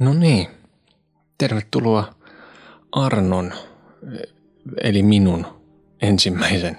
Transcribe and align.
No 0.00 0.14
niin, 0.14 0.48
tervetuloa 1.38 2.14
Arnon, 2.92 3.52
eli 4.82 5.02
minun 5.02 5.46
ensimmäisen 6.02 6.76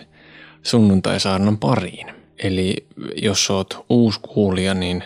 sunnuntaisaarnan 0.63 1.57
pariin. 1.57 2.13
Eli 2.37 2.87
jos 3.15 3.49
oot 3.49 3.85
uusi 3.89 4.19
kuulija, 4.19 4.73
niin 4.73 5.03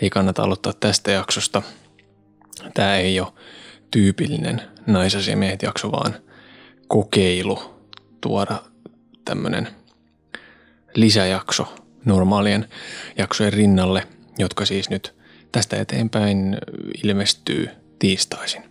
ei 0.00 0.10
kannata 0.10 0.42
aloittaa 0.42 0.72
tästä 0.72 1.10
jaksosta. 1.10 1.62
Tämä 2.74 2.96
ei 2.96 3.20
ole 3.20 3.32
tyypillinen 3.90 4.62
naisasiamiehet 4.86 5.62
jakso, 5.62 5.92
vaan 5.92 6.14
kokeilu 6.88 7.58
tuoda 8.20 8.62
tämmöinen 9.24 9.68
lisäjakso 10.94 11.74
normaalien 12.04 12.68
jaksojen 13.18 13.52
rinnalle, 13.52 14.06
jotka 14.38 14.66
siis 14.66 14.90
nyt 14.90 15.15
tästä 15.56 15.76
eteenpäin 15.76 16.56
ilmestyy 17.04 17.68
tiistaisin. 17.98 18.62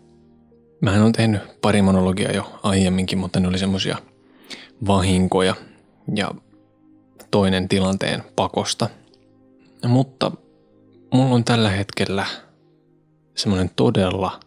Mähän 0.82 1.02
on 1.02 1.12
tehnyt 1.12 1.62
pari 1.62 1.82
monologia 1.82 2.32
jo 2.32 2.60
aiemminkin, 2.64 3.18
mutta 3.18 3.40
ne 3.40 3.48
oli 3.48 3.58
semmosia 3.58 3.98
vahinkoja 4.88 5.56
ja 6.16 6.32
toinen 7.32 7.70
tilanteen 7.70 8.24
pakosta. 8.36 8.90
Mutta 9.88 10.32
mulla 11.14 11.36
on 11.36 11.44
tällä 11.44 11.70
hetkellä 11.70 12.26
semmoinen 13.36 13.72
todella 13.76 14.40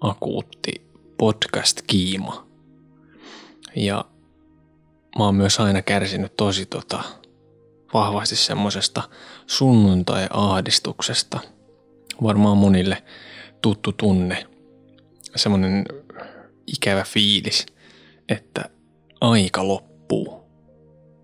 akuutti 0.00 0.72
podcast-kiima. 1.18 2.46
Ja 3.76 4.04
mä 5.18 5.24
oon 5.24 5.34
myös 5.34 5.60
aina 5.60 5.82
kärsinyt 5.82 6.36
tosi 6.36 6.66
tota, 6.66 7.02
vahvasti 7.94 8.36
semmoisesta 8.36 9.02
sunnuntai-ahdistuksesta. 9.46 11.40
Varmaan 12.22 12.56
monille 12.56 13.02
tuttu 13.62 13.92
tunne, 13.92 14.46
semmoinen 15.36 15.84
ikävä 16.66 17.04
fiilis, 17.04 17.66
että 18.28 18.64
aika 19.20 19.68
loppuu. 19.68 20.40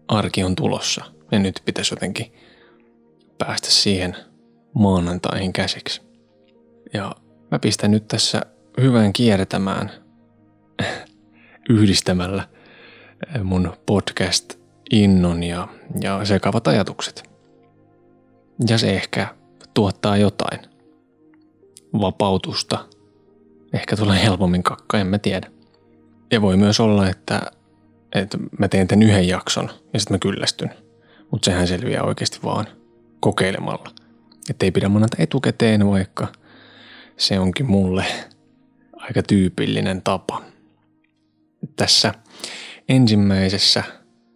Arki 0.08 0.44
on 0.44 0.56
tulossa 0.56 1.04
ja 1.32 1.38
nyt 1.38 1.62
pitäisi 1.64 1.94
jotenkin 1.94 2.32
päästä 3.38 3.70
siihen 3.70 4.16
maanantaihin 4.74 5.52
käsiksi. 5.52 6.02
Ja 6.94 7.14
mä 7.50 7.58
pistän 7.58 7.90
nyt 7.90 8.08
tässä 8.08 8.42
hyvän 8.80 9.12
kiertämään 9.12 9.90
yhdistämällä 11.70 12.48
mun 13.42 13.72
podcast 13.86 14.54
innon 14.90 15.42
ja, 15.42 15.68
ja 16.00 16.24
sekavat 16.24 16.68
ajatukset. 16.68 17.30
Ja 18.68 18.78
se 18.78 18.90
ehkä 18.90 19.34
tuottaa 19.74 20.16
jotain. 20.16 20.75
Vapautusta. 21.92 22.86
Ehkä 23.72 23.96
tulee 23.96 24.22
helpommin 24.22 24.62
kakka, 24.62 24.98
en 24.98 25.06
mä 25.06 25.18
tiedä. 25.18 25.50
Ja 26.32 26.42
voi 26.42 26.56
myös 26.56 26.80
olla, 26.80 27.08
että, 27.08 27.42
että 28.14 28.38
mä 28.58 28.68
teen 28.68 28.88
tämän 28.88 29.02
yhden 29.02 29.28
jakson 29.28 29.70
ja 29.92 30.00
sitten 30.00 30.14
mä 30.14 30.18
kyllästyn. 30.18 30.70
Mutta 31.30 31.44
sehän 31.44 31.68
selviää 31.68 32.02
oikeasti 32.02 32.38
vaan 32.44 32.66
kokeilemalla. 33.20 33.90
Että 34.50 34.66
ei 34.66 34.70
pidä 34.70 34.88
monata 34.88 35.16
etukäteen, 35.20 35.86
vaikka 35.86 36.26
se 37.16 37.38
onkin 37.38 37.66
mulle 37.66 38.04
aika 38.92 39.22
tyypillinen 39.22 40.02
tapa. 40.02 40.42
Tässä 41.76 42.14
ensimmäisessä 42.88 43.82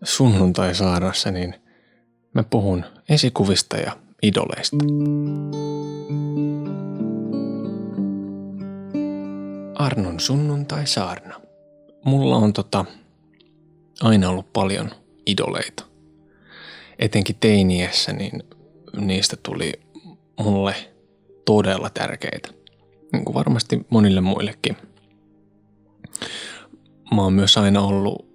sunnuntaisaarnassa, 0.02 1.30
niin 1.30 1.54
mä 2.34 2.42
puhun 2.42 2.84
esikuvista 3.08 3.76
ja 3.76 3.96
idoleista. 4.22 4.76
Arnon 9.80 10.20
sunnuntai-saarna. 10.20 11.40
Mulla 12.04 12.36
on 12.36 12.52
tota, 12.52 12.84
aina 14.00 14.30
ollut 14.30 14.52
paljon 14.52 14.90
idoleita. 15.26 15.84
Etenkin 16.98 17.36
teiniässä, 17.40 18.12
niin 18.12 18.42
niistä 19.00 19.36
tuli 19.42 19.72
mulle 20.40 20.74
todella 21.44 21.90
tärkeitä. 21.90 22.48
Niin 23.12 23.24
kuin 23.24 23.34
varmasti 23.34 23.86
monille 23.90 24.20
muillekin. 24.20 24.76
Mä 27.14 27.22
oon 27.22 27.32
myös 27.32 27.56
aina 27.56 27.80
ollut 27.80 28.26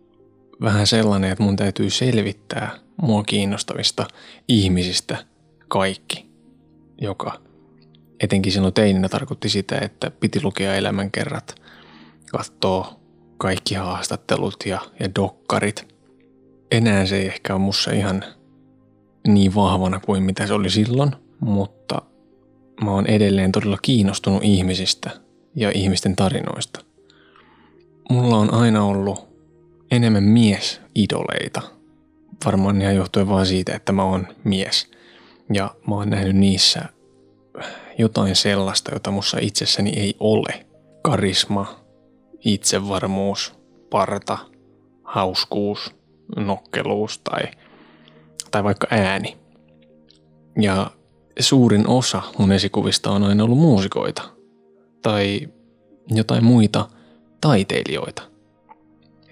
vähän 0.61 0.87
sellainen, 0.87 1.31
että 1.31 1.43
mun 1.43 1.55
täytyy 1.55 1.89
selvittää 1.89 2.79
mua 3.01 3.23
kiinnostavista 3.23 4.07
ihmisistä 4.47 5.25
kaikki, 5.67 6.29
joka 7.01 7.44
etenkin 8.19 8.51
silloin 8.51 8.73
teininä 8.73 9.09
tarkoitti 9.09 9.49
sitä, 9.49 9.77
että 9.77 10.11
piti 10.11 10.39
lukea 10.43 10.75
elämänkerrat, 10.75 11.55
katsoa 12.31 12.99
kaikki 13.37 13.75
haastattelut 13.75 14.55
ja, 14.65 14.81
ja 14.99 15.15
dokkarit. 15.15 15.95
Enää 16.71 17.05
se 17.05 17.17
ei 17.17 17.25
ehkä 17.25 17.53
ole 17.53 17.61
mussa 17.61 17.91
ihan 17.91 18.23
niin 19.27 19.55
vahvana 19.55 19.99
kuin 19.99 20.23
mitä 20.23 20.47
se 20.47 20.53
oli 20.53 20.69
silloin, 20.69 21.11
mutta 21.39 22.01
mä 22.83 22.91
oon 22.91 23.07
edelleen 23.07 23.51
todella 23.51 23.77
kiinnostunut 23.81 24.43
ihmisistä 24.43 25.09
ja 25.55 25.71
ihmisten 25.73 26.15
tarinoista. 26.15 26.79
Mulla 28.09 28.37
on 28.37 28.53
aina 28.53 28.83
ollut 28.83 29.27
enemmän 29.91 30.23
mies-idoleita. 30.23 31.61
Varmaan 32.45 32.81
ihan 32.81 32.95
johtuen 32.95 33.27
vaan 33.27 33.45
siitä, 33.45 33.75
että 33.75 33.91
mä 33.91 34.03
oon 34.03 34.27
mies. 34.43 34.91
Ja 35.53 35.75
mä 35.87 35.95
oon 35.95 36.09
nähnyt 36.09 36.35
niissä 36.35 36.85
jotain 37.97 38.35
sellaista, 38.35 38.93
jota 38.93 39.11
mussa 39.11 39.37
itsessäni 39.41 39.93
ei 39.95 40.15
ole. 40.19 40.65
Karisma, 41.01 41.79
itsevarmuus, 42.45 43.53
parta, 43.89 44.37
hauskuus, 45.03 45.95
nokkeluus 46.35 47.17
tai, 47.19 47.41
tai 48.51 48.63
vaikka 48.63 48.87
ääni. 48.91 49.37
Ja 50.61 50.91
suurin 51.39 51.87
osa 51.87 52.21
mun 52.37 52.51
esikuvista 52.51 53.11
on 53.11 53.23
aina 53.23 53.43
ollut 53.43 53.57
muusikoita 53.57 54.21
tai 55.01 55.49
jotain 56.07 56.43
muita 56.43 56.87
taiteilijoita– 57.41 58.21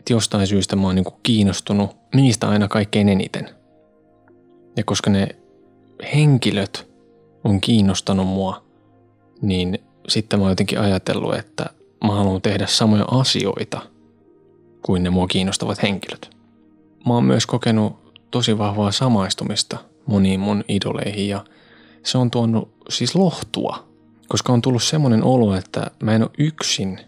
että 0.04 0.14
jostain 0.14 0.48
syystä 0.48 0.76
mä 0.76 0.88
oon 0.88 0.96
niin 0.96 1.06
kiinnostunut 1.24 1.96
niistä 2.16 2.50
aina 2.50 2.68
kaikkein 2.68 3.10
eniten. 3.10 3.50
Ja 4.78 4.84
koska 4.84 5.10
ne 5.10 5.28
henkilöt 6.16 6.93
on 7.44 7.62
kiinnostanut 7.62 8.28
mua, 8.28 8.64
niin 9.42 9.80
sitten 10.08 10.40
mä 10.40 10.44
oon 10.44 10.52
jotenkin 10.52 10.80
ajatellut, 10.80 11.36
että 11.36 11.66
mä 12.04 12.12
haluan 12.12 12.42
tehdä 12.42 12.68
samoja 12.68 13.06
asioita 13.12 13.82
kuin 14.82 15.04
ne 15.04 15.10
mua 15.10 15.28
kiinnostavat 15.28 15.84
henkilöt. 15.84 16.30
Mä 17.06 17.14
oon 17.14 17.26
myös 17.26 17.46
kokenut 17.46 18.14
tosi 18.32 18.58
vahvaa 18.58 18.92
samaistumista 18.92 19.78
moniin 20.06 20.40
mun 20.40 20.64
idoleihin 20.68 21.30
ja 21.30 21.46
se 22.04 22.18
on 22.18 22.32
tuonut 22.32 22.74
siis 22.90 23.16
lohtua, 23.16 23.88
koska 24.28 24.54
on 24.54 24.62
tullut 24.62 24.84
semmoinen 24.84 25.24
olo, 25.24 25.56
että 25.56 25.92
mä 26.04 26.16
en 26.16 26.22
ole 26.22 26.32
yksin– 26.38 27.00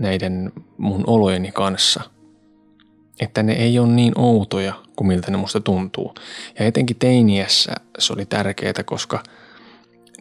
näiden 0.00 0.52
mun 0.78 1.04
olojeni 1.06 1.52
kanssa. 1.52 2.00
Että 3.20 3.42
ne 3.42 3.52
ei 3.52 3.78
ole 3.78 3.88
niin 3.88 4.12
outoja 4.16 4.74
kuin 4.96 5.08
miltä 5.08 5.30
ne 5.30 5.36
musta 5.36 5.60
tuntuu. 5.60 6.14
Ja 6.58 6.66
etenkin 6.66 6.96
teiniässä 6.96 7.72
se 7.98 8.12
oli 8.12 8.26
tärkeää, 8.26 8.82
koska 8.84 9.22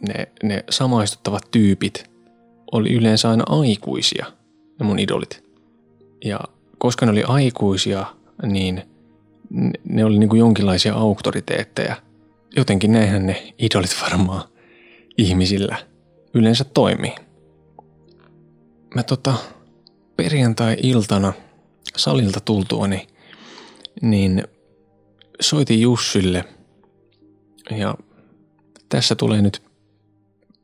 ne, 0.07 0.27
ne 0.43 0.63
samaistuttavat 0.69 1.51
tyypit 1.51 2.09
oli 2.71 2.93
yleensä 2.93 3.29
aina 3.29 3.43
aikuisia, 3.47 4.25
ne 4.79 4.85
mun 4.85 4.99
idolit. 4.99 5.43
Ja 6.25 6.39
koska 6.77 7.05
ne 7.05 7.11
oli 7.11 7.23
aikuisia, 7.23 8.05
niin 8.43 8.81
ne 9.83 10.05
oli 10.05 10.19
niin 10.19 10.29
kuin 10.29 10.39
jonkinlaisia 10.39 10.93
auktoriteetteja. 10.93 11.95
Jotenkin 12.55 12.91
näinhän 12.91 13.25
ne 13.25 13.53
idolit 13.59 13.95
varmaan 14.01 14.43
ihmisillä 15.17 15.77
yleensä 16.33 16.63
toimii. 16.63 17.15
Mä 18.95 19.03
tota, 19.03 19.33
perjantai-iltana 20.15 21.33
salilta 21.97 22.39
tultuani, 22.39 23.07
niin 24.01 24.43
soitin 25.41 25.81
Jussille 25.81 26.45
ja 27.77 27.95
tässä 28.89 29.15
tulee 29.15 29.41
nyt 29.41 29.68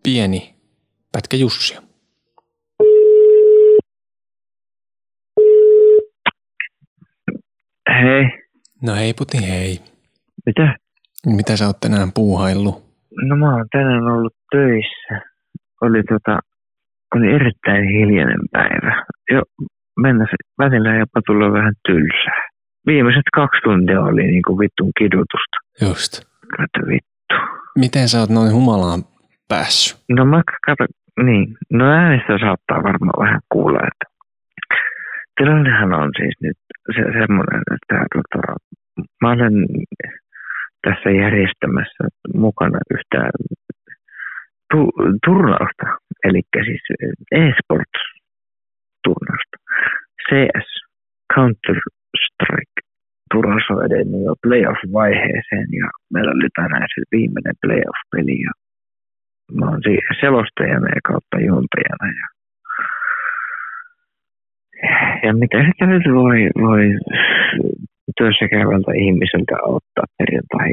pieni 0.06 0.56
pätkä 1.12 1.38
Jussia. 1.38 1.82
Hei. 8.02 8.24
No 8.82 8.96
hei 8.96 9.14
puti 9.14 9.38
hei. 9.50 9.80
Mitä? 10.46 10.76
Mitä 11.26 11.58
sä 11.58 11.66
oot 11.68 11.80
tänään 11.80 12.12
puuhaillut? 12.16 12.76
No 13.28 13.36
mä 13.36 13.56
oon 13.56 13.66
tänään 13.72 14.04
ollut 14.04 14.36
töissä. 14.52 15.30
Oli 15.82 16.04
tota 16.04 16.40
oli 17.16 17.28
erittäin 17.36 17.90
hiljainen 17.90 18.42
päivä. 18.52 19.06
Jo 19.32 19.42
mennä 20.02 20.26
välillä 20.58 20.96
jopa 20.96 21.22
tulla 21.28 21.52
vähän 21.52 21.74
tylsää. 21.88 22.50
Viimeiset 22.88 23.24
kaksi 23.36 23.62
tuntia 23.64 24.02
oli 24.02 24.24
niin 24.24 24.42
kuin 24.48 24.60
vittun 24.60 24.92
kidutusta. 25.00 25.58
Just. 25.82 26.14
Että 26.64 26.80
vittu. 26.88 27.36
Miten 27.78 28.10
sä 28.10 28.20
oot 28.20 28.30
noin 28.30 28.54
humalaan 28.54 29.04
päässyt? 29.48 30.04
No 30.10 30.26
mä 30.26 30.42
kato, 30.66 30.86
niin, 31.24 31.58
no 31.72 31.92
äänestä 31.92 32.38
saattaa 32.40 32.84
varmaan 32.84 33.26
vähän 33.26 33.42
kuulla, 33.50 33.80
että 33.88 34.06
tilannehan 35.38 35.94
on 35.94 36.12
siis 36.18 36.36
nyt 36.42 36.58
se, 36.96 37.02
semmoinen, 37.20 37.62
että 37.76 38.06
tota, 38.16 38.42
mä 39.22 39.32
olen 39.32 39.54
tässä 40.82 41.10
järjestämässä 41.10 42.04
mukana 42.34 42.80
yhtä 42.94 43.30
tu, 44.72 44.92
turnausta, 45.26 45.86
eli 46.24 46.42
siis 46.66 46.82
e-sports-turnausta. 47.32 49.58
CS, 50.26 50.68
Counter-Strike, 51.34 52.80
turnaus 53.34 53.68
on 53.70 53.86
edennyt 53.86 54.24
jo 54.26 54.34
playoff-vaiheeseen 54.44 55.70
ja 55.82 55.88
meillä 56.14 56.32
oli 56.32 56.50
tänään 56.56 56.88
se 56.96 57.02
viimeinen 57.12 57.56
playoff-peli 57.62 58.38
ja 58.48 58.52
selostajana 60.22 60.88
ja 60.96 61.02
kautta 61.10 61.38
juontajana 61.48 62.08
ja 62.20 62.26
ja 65.24 65.34
mitä 65.34 65.58
sitä 65.68 65.86
nyt 65.86 66.04
voi, 66.14 66.40
voi 66.68 66.84
työssä 68.18 68.48
käyvältä 68.48 68.92
ihmiseltä 69.06 69.56
ottaa 69.64 70.06
perjantai 70.18 70.70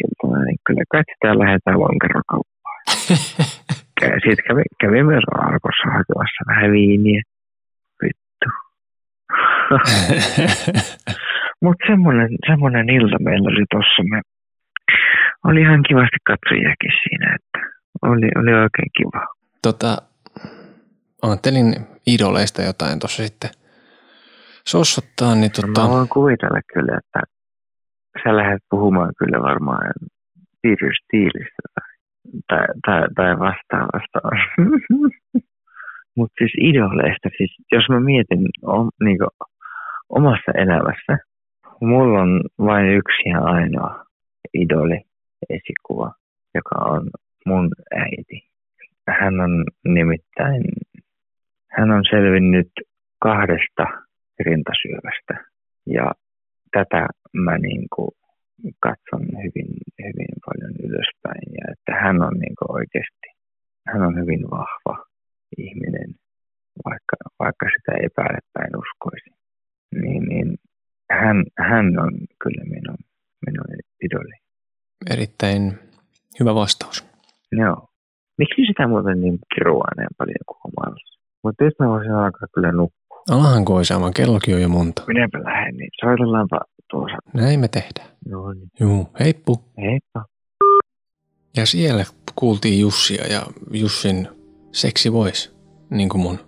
niin 0.46 0.58
kyllä 0.66 0.84
kai 0.92 1.02
sitä 1.12 1.38
lähdetään 1.38 1.80
lonkerokauppaan. 1.80 2.80
Sitten 4.24 4.44
kävi, 4.48 4.62
kävi 4.80 5.02
myös 5.02 5.24
Arkossa 5.34 5.86
hakemassa 5.96 6.42
vähän 6.48 6.72
viiniä. 6.72 7.22
Vittu. 8.02 8.48
Mutta 11.62 11.86
semmoinen, 11.86 12.28
semmoinen 12.46 12.90
ilta 12.90 13.16
meillä 13.20 13.48
oli 13.48 13.64
tuossa. 13.70 14.02
Me 14.10 14.20
oli 15.44 15.60
ihan 15.60 15.82
kivasti 15.88 16.16
katsojakin 16.26 16.92
siinä, 17.02 17.36
että 17.36 17.51
oli, 18.02 18.28
oli 18.36 18.52
oikein 18.54 18.90
kiva. 18.96 19.26
Tota, 19.62 19.96
ajattelin 21.22 21.74
idoleista 22.06 22.62
jotain 22.62 22.98
tuossa 22.98 23.22
sitten 23.22 23.50
sossottaa, 24.66 25.34
niin 25.34 25.52
tota... 25.52 25.80
Mä 25.80 25.88
voin 25.88 26.08
kuvitella 26.08 26.60
kyllä, 26.74 26.98
että 26.98 27.20
sä 28.24 28.36
lähdet 28.36 28.62
puhumaan 28.70 29.12
kyllä 29.18 29.42
varmaan 29.42 29.92
piirrystiilistä 30.62 31.62
tai, 31.74 31.88
tai, 32.48 32.66
tai, 32.86 33.02
tai 33.16 33.38
vastaavasta. 33.38 34.18
Mutta 36.16 36.34
siis 36.38 36.52
idoleista, 36.60 37.28
siis 37.36 37.56
jos 37.72 37.84
mä 37.88 38.00
mietin 38.00 38.46
om, 38.62 38.90
niin 39.04 39.18
omassa 40.08 40.52
elämässä, 40.54 41.18
mulla 41.80 42.20
on 42.20 42.40
vain 42.58 42.88
yksi 42.88 43.28
ja 43.28 43.40
ainoa 43.40 44.04
idoli 44.54 45.00
esikuva, 45.50 46.12
joka 46.54 46.74
on 46.78 47.10
mun 47.46 47.70
äiti. 47.90 48.48
Hän 49.20 49.40
on 49.40 49.64
nimittäin, 49.84 50.62
hän 51.70 51.90
on 51.90 52.02
selvinnyt 52.10 52.70
kahdesta 53.18 53.84
rintasyövästä 54.40 55.34
ja 55.86 56.12
tätä 56.72 57.06
mä 57.32 57.58
niin 57.58 57.86
kuin 57.96 58.10
katson 58.80 59.26
hyvin, 59.42 59.70
hyvin 60.04 60.34
paljon 60.46 60.72
ylöspäin 60.84 61.48
ja 61.58 61.72
että 61.72 61.92
hän 62.02 62.22
on 62.22 62.34
niin 62.34 62.54
kuin 62.58 62.72
oikeasti, 62.80 63.28
hän 63.86 64.02
on 64.02 64.16
hyvin 64.20 64.50
vahva 64.50 65.04
ihminen, 65.58 66.14
vaikka, 66.84 67.16
vaikka 67.38 67.66
sitä 67.76 67.92
epäilettäen 68.06 68.72
uskoisi. 68.76 69.30
Niin, 70.02 70.22
niin 70.22 70.58
hän, 71.10 71.44
hän 71.58 71.98
on 71.98 72.12
kyllä 72.42 72.64
minun, 72.64 72.98
minun 73.46 73.66
idoli. 74.02 74.34
Erittäin 75.10 75.78
hyvä 76.40 76.54
vastaus. 76.54 77.11
Joo. 77.52 77.88
Miksi 78.38 78.66
sitä 78.66 78.88
muuten 78.88 79.20
niin 79.20 79.38
kirua 79.54 79.84
niin 79.96 80.08
paljon 80.18 80.44
kuin 80.46 80.58
omalla? 80.64 80.96
Mutta 81.44 81.64
nyt 81.64 81.74
mä 81.78 81.88
voisin 81.88 82.12
alkaa 82.12 82.48
kyllä 82.54 82.72
nukkua. 82.72 83.22
Alahan 83.30 83.64
koisaamaan, 83.64 84.14
kellokin 84.14 84.54
on 84.54 84.62
jo 84.62 84.68
monta. 84.68 85.02
Minäpä 85.06 85.38
lähden, 85.44 85.76
niin 85.76 85.90
soitellaanpa 86.04 86.60
tuossa. 86.90 87.16
Näin 87.34 87.60
me 87.60 87.68
tehdään. 87.68 88.08
Joo, 88.26 88.52
niin. 88.52 88.68
Juu, 88.80 89.08
heippu. 89.20 89.64
Heippa. 89.78 90.24
Ja 91.56 91.66
siellä 91.66 92.04
kuultiin 92.34 92.80
Jussia 92.80 93.26
ja 93.26 93.42
Jussin 93.72 94.28
seksi 94.72 95.12
voice, 95.12 95.50
niin 95.90 96.08
kuin 96.08 96.20
mun 96.20 96.38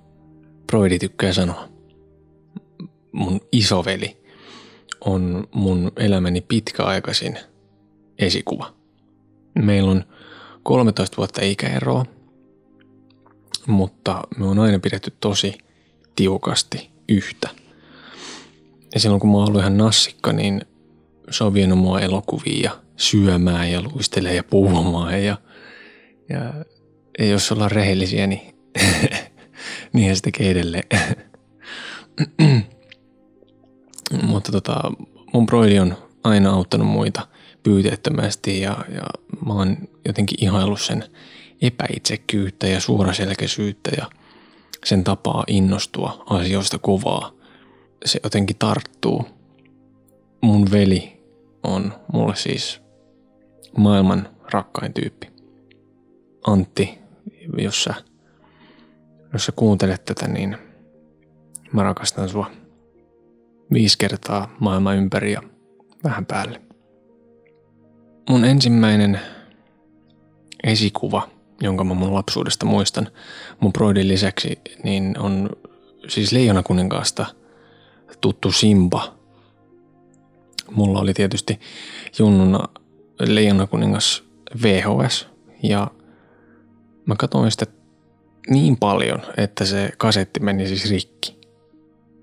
broidi 0.66 0.98
tykkää 0.98 1.32
sanoa. 1.32 1.68
Mun 3.12 3.40
isoveli 3.52 4.16
on 5.00 5.44
mun 5.54 5.92
elämäni 5.96 6.40
pitkäaikaisin 6.40 7.38
esikuva. 8.18 8.66
Meillä 9.62 9.90
on 9.90 10.04
13 10.64 11.16
vuotta 11.16 11.44
ikäeroa, 11.44 12.04
mutta 13.66 14.22
me 14.36 14.46
on 14.46 14.58
aina 14.58 14.78
pidetty 14.78 15.12
tosi 15.20 15.58
tiukasti 16.16 16.90
yhtä. 17.08 17.48
Ja 18.94 19.00
silloin 19.00 19.20
kun 19.20 19.30
mä 19.30 19.36
oon 19.36 19.48
ollut 19.48 19.60
ihan 19.60 19.76
nassikka, 19.76 20.32
niin 20.32 20.62
se 21.30 21.44
on 21.44 21.54
vienyt 21.54 21.78
mua 21.78 22.00
elokuviin 22.00 22.62
ja 22.62 22.80
syömään 22.96 23.72
ja 23.72 23.82
luistelee 23.82 24.34
ja 24.34 24.44
puhumaan. 24.44 25.24
Ja, 25.24 25.38
ja, 26.28 26.64
ja 27.18 27.26
jos 27.26 27.52
ollaan 27.52 27.70
rehellisiä, 27.70 28.26
niin 28.26 28.54
niinhän 29.92 30.16
se 30.16 30.22
tekee 30.22 30.50
edelleen. 30.50 30.88
Mutta 34.22 34.52
tota, 34.52 34.80
mun 35.32 35.46
broidi 35.46 35.78
on 35.78 35.96
aina 36.24 36.50
auttanut 36.50 36.88
muita 36.88 37.28
pyyteettömästi 37.64 38.60
ja, 38.60 38.84
ja 38.94 39.02
mä 39.46 39.52
oon 39.52 39.76
jotenkin 40.06 40.44
ihaillut 40.44 40.80
sen 40.80 41.04
epäitsekyyttä 41.62 42.66
ja 42.66 42.80
suoraselkäisyyttä 42.80 43.90
ja 43.96 44.10
sen 44.84 45.04
tapaa 45.04 45.44
innostua 45.46 46.24
asioista 46.30 46.78
kovaa. 46.78 47.32
Se 48.04 48.20
jotenkin 48.24 48.56
tarttuu. 48.58 49.24
Mun 50.40 50.70
veli 50.70 51.22
on 51.62 51.94
mulle 52.12 52.36
siis 52.36 52.80
maailman 53.78 54.28
rakkain 54.52 54.92
tyyppi. 54.92 55.30
Antti, 56.46 56.98
jos 57.58 57.84
sä, 57.84 57.94
jos 59.32 59.44
sä 59.46 59.52
kuuntelet 59.56 60.04
tätä, 60.04 60.28
niin 60.28 60.56
mä 61.72 61.82
rakastan 61.82 62.28
sua 62.28 62.50
viisi 63.72 63.98
kertaa 63.98 64.56
maailman 64.60 64.96
ympäri 64.96 65.32
ja 65.32 65.42
vähän 66.04 66.26
päälle. 66.26 66.63
Mun 68.28 68.44
ensimmäinen 68.44 69.20
esikuva, 70.64 71.28
jonka 71.60 71.84
mä 71.84 71.94
mun 71.94 72.14
lapsuudesta 72.14 72.66
muistan 72.66 73.08
mun 73.60 73.72
broidin 73.72 74.08
lisäksi, 74.08 74.60
niin 74.82 75.18
on 75.18 75.50
siis 76.08 76.32
Leijonakuninkaasta 76.32 77.26
tuttu 78.20 78.52
Simba. 78.52 79.14
Mulla 80.70 81.00
oli 81.00 81.14
tietysti 81.14 81.60
junnuna 82.18 82.68
Leijonakuningas 83.20 84.24
VHS 84.62 85.28
ja 85.62 85.90
mä 87.06 87.14
katsoin 87.18 87.50
sitä 87.50 87.66
niin 88.50 88.76
paljon, 88.76 89.22
että 89.36 89.64
se 89.64 89.90
kasetti 89.98 90.40
meni 90.40 90.68
siis 90.68 90.90
rikki. 90.90 91.38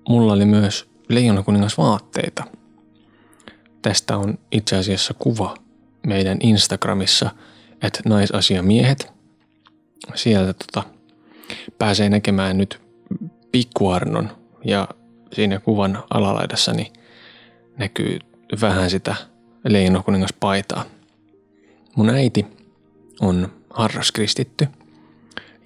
Mulla 0.08 0.32
oli 0.32 0.44
myös 0.44 0.90
Leijonakuningas 1.08 1.78
vaatteita. 1.78 2.44
Tästä 3.82 4.16
on 4.16 4.38
itse 4.52 4.76
asiassa 4.76 5.14
kuva 5.14 5.61
meidän 6.06 6.38
Instagramissa, 6.40 7.30
että 7.82 8.00
naisasiamiehet. 8.04 9.12
Sieltä 10.14 10.52
tota, 10.52 10.88
pääsee 11.78 12.08
näkemään 12.08 12.58
nyt 12.58 12.80
pikkuarnon 13.52 14.30
ja 14.64 14.88
siinä 15.32 15.60
kuvan 15.60 16.04
alalaidassa 16.10 16.72
näkyy 17.76 18.18
vähän 18.60 18.90
sitä 18.90 19.14
leinokuningaspaitaa. 19.68 20.84
Mun 21.96 22.10
äiti 22.10 22.46
on 23.20 23.52
harras 23.70 24.12
kristitty 24.12 24.68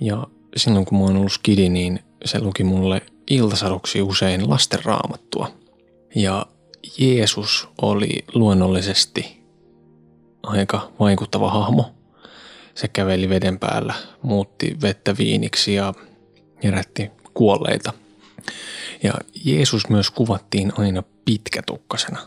ja 0.01 0.27
silloin 0.57 0.85
kun 0.85 0.99
mä 0.99 1.05
oon 1.05 1.17
ollut 1.17 1.33
skidi, 1.33 1.69
niin 1.69 2.01
se 2.25 2.41
luki 2.41 2.65
mulle 2.65 3.03
iltasaduksi 3.31 4.03
usein 4.03 4.51
lasten 4.51 4.85
raamattua. 4.85 5.53
Ja 6.15 6.47
Jeesus 6.99 7.69
oli 7.83 8.25
luonnollisesti 8.35 9.36
aika 10.47 10.93
vaikuttava 11.01 11.51
hahmo. 11.51 11.95
Se 12.75 12.89
käveli 12.89 13.29
veden 13.29 13.59
päällä, 13.59 13.95
muutti 14.23 14.77
vettä 14.83 15.15
viiniksi 15.19 15.75
ja 15.75 15.95
herätti 16.65 17.11
kuolleita. 17.35 17.93
Ja 19.03 19.13
Jeesus 19.45 19.89
myös 19.89 20.11
kuvattiin 20.11 20.73
aina 20.79 21.03
pitkätukkasena, 21.25 22.21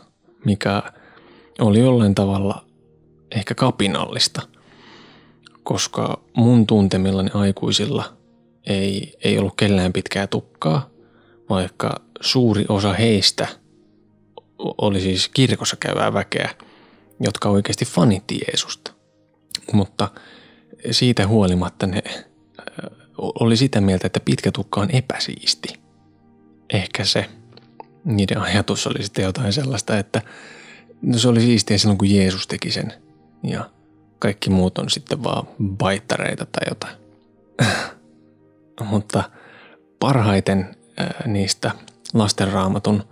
mikä 0.44 0.82
oli 1.58 1.78
jollain 1.78 2.14
tavalla 2.14 2.64
ehkä 3.30 3.54
kapinallista, 3.54 4.42
koska 5.62 6.20
mun 6.36 6.66
tuntemillani 6.66 7.30
aikuisilla 7.34 8.16
ei, 8.66 9.18
ei 9.24 9.38
ollut 9.38 9.56
kellään 9.56 9.92
pitkää 9.92 10.26
tukkaa, 10.26 10.88
vaikka 11.50 12.00
suuri 12.20 12.64
osa 12.68 12.92
heistä 12.92 13.48
oli 14.58 15.00
siis 15.00 15.28
kirkossa 15.28 15.76
käyvää 15.76 16.12
väkeä– 16.12 16.50
jotka 17.20 17.48
oikeasti 17.48 17.84
fanitti 17.84 18.38
Jeesusta. 18.46 18.92
Mutta 19.72 20.08
siitä 20.90 21.26
huolimatta 21.26 21.86
ne 21.86 22.02
oli 23.18 23.56
sitä 23.56 23.80
mieltä, 23.80 24.06
että 24.06 24.20
pitkä 24.20 24.52
tukka 24.52 24.80
on 24.80 24.90
epäsiisti. 24.90 25.80
Ehkä 26.72 27.04
se 27.04 27.26
niiden 28.04 28.38
ajatus 28.38 28.86
oli 28.86 29.02
sitten 29.02 29.22
jotain 29.22 29.52
sellaista, 29.52 29.98
että 29.98 30.22
no 31.02 31.18
se 31.18 31.28
oli 31.28 31.40
siistiä 31.40 31.78
silloin, 31.78 31.98
kun 31.98 32.10
Jeesus 32.10 32.46
teki 32.46 32.70
sen. 32.70 32.92
Ja 33.42 33.70
kaikki 34.18 34.50
muut 34.50 34.78
on 34.78 34.90
sitten 34.90 35.24
vaan 35.24 35.46
baittareita 35.62 36.46
tai 36.46 36.66
jotain. 36.68 36.96
Mutta 38.90 39.30
parhaiten 40.00 40.76
niistä 41.26 41.70
lastenraamatun 42.14 43.04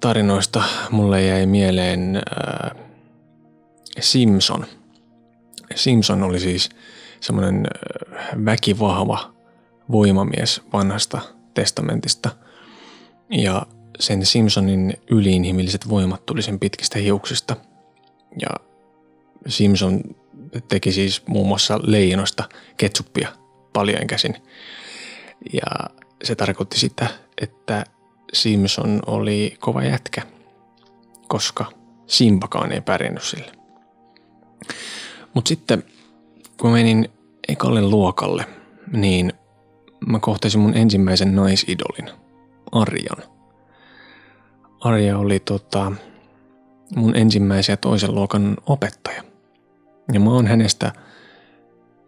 tarinoista 0.00 0.62
mulle 0.90 1.22
jäi 1.22 1.46
mieleen 1.46 2.22
Simpson. 4.00 4.66
Simpson 5.74 6.22
oli 6.22 6.40
siis 6.40 6.70
semmoinen 7.20 7.66
väkivahva 8.44 9.32
voimamies 9.90 10.62
vanhasta 10.72 11.20
testamentista. 11.54 12.30
Ja 13.30 13.66
sen 13.98 14.26
Simpsonin 14.26 14.94
yliinhimilliset 15.10 15.88
voimat 15.88 16.26
tuli 16.26 16.42
sen 16.42 16.58
pitkistä 16.58 16.98
hiuksista. 16.98 17.56
Ja 18.40 18.48
Simpson 19.46 20.00
teki 20.68 20.92
siis 20.92 21.22
muun 21.26 21.48
muassa 21.48 21.80
leijonosta 21.82 22.48
ketsuppia 22.76 23.28
paljon 23.72 24.06
käsin. 24.06 24.36
Ja 25.52 25.90
se 26.24 26.34
tarkoitti 26.34 26.78
sitä, 26.78 27.08
että 27.40 27.84
Simpson 28.32 29.00
oli 29.06 29.56
kova 29.60 29.82
jätkä, 29.82 30.22
koska 31.28 31.72
Simpakaan 32.06 32.72
ei 32.72 32.80
pärjännyt 32.80 33.22
sille. 33.22 33.52
Mutta 35.34 35.48
sitten 35.48 35.84
kun 36.60 36.72
menin 36.72 37.08
ekalle 37.48 37.82
luokalle, 37.82 38.44
niin 38.92 39.32
mä 40.06 40.18
kohtasin 40.18 40.60
mun 40.60 40.76
ensimmäisen 40.76 41.36
naisidolin, 41.36 42.10
Arjan. 42.72 43.22
Arja 44.80 45.18
oli 45.18 45.40
tota, 45.40 45.92
mun 46.96 47.16
ensimmäisen 47.16 47.72
ja 47.72 47.76
toisen 47.76 48.14
luokan 48.14 48.56
opettaja. 48.66 49.22
Ja 50.12 50.20
mä 50.20 50.30
oon 50.30 50.46
hänestä 50.46 50.92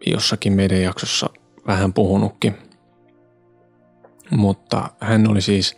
jossakin 0.05 0.53
meidän 0.53 0.81
jaksossa 0.81 1.29
vähän 1.67 1.93
puhunutkin. 1.93 2.57
Mutta 4.31 4.89
hän 4.99 5.27
oli 5.27 5.41
siis 5.41 5.77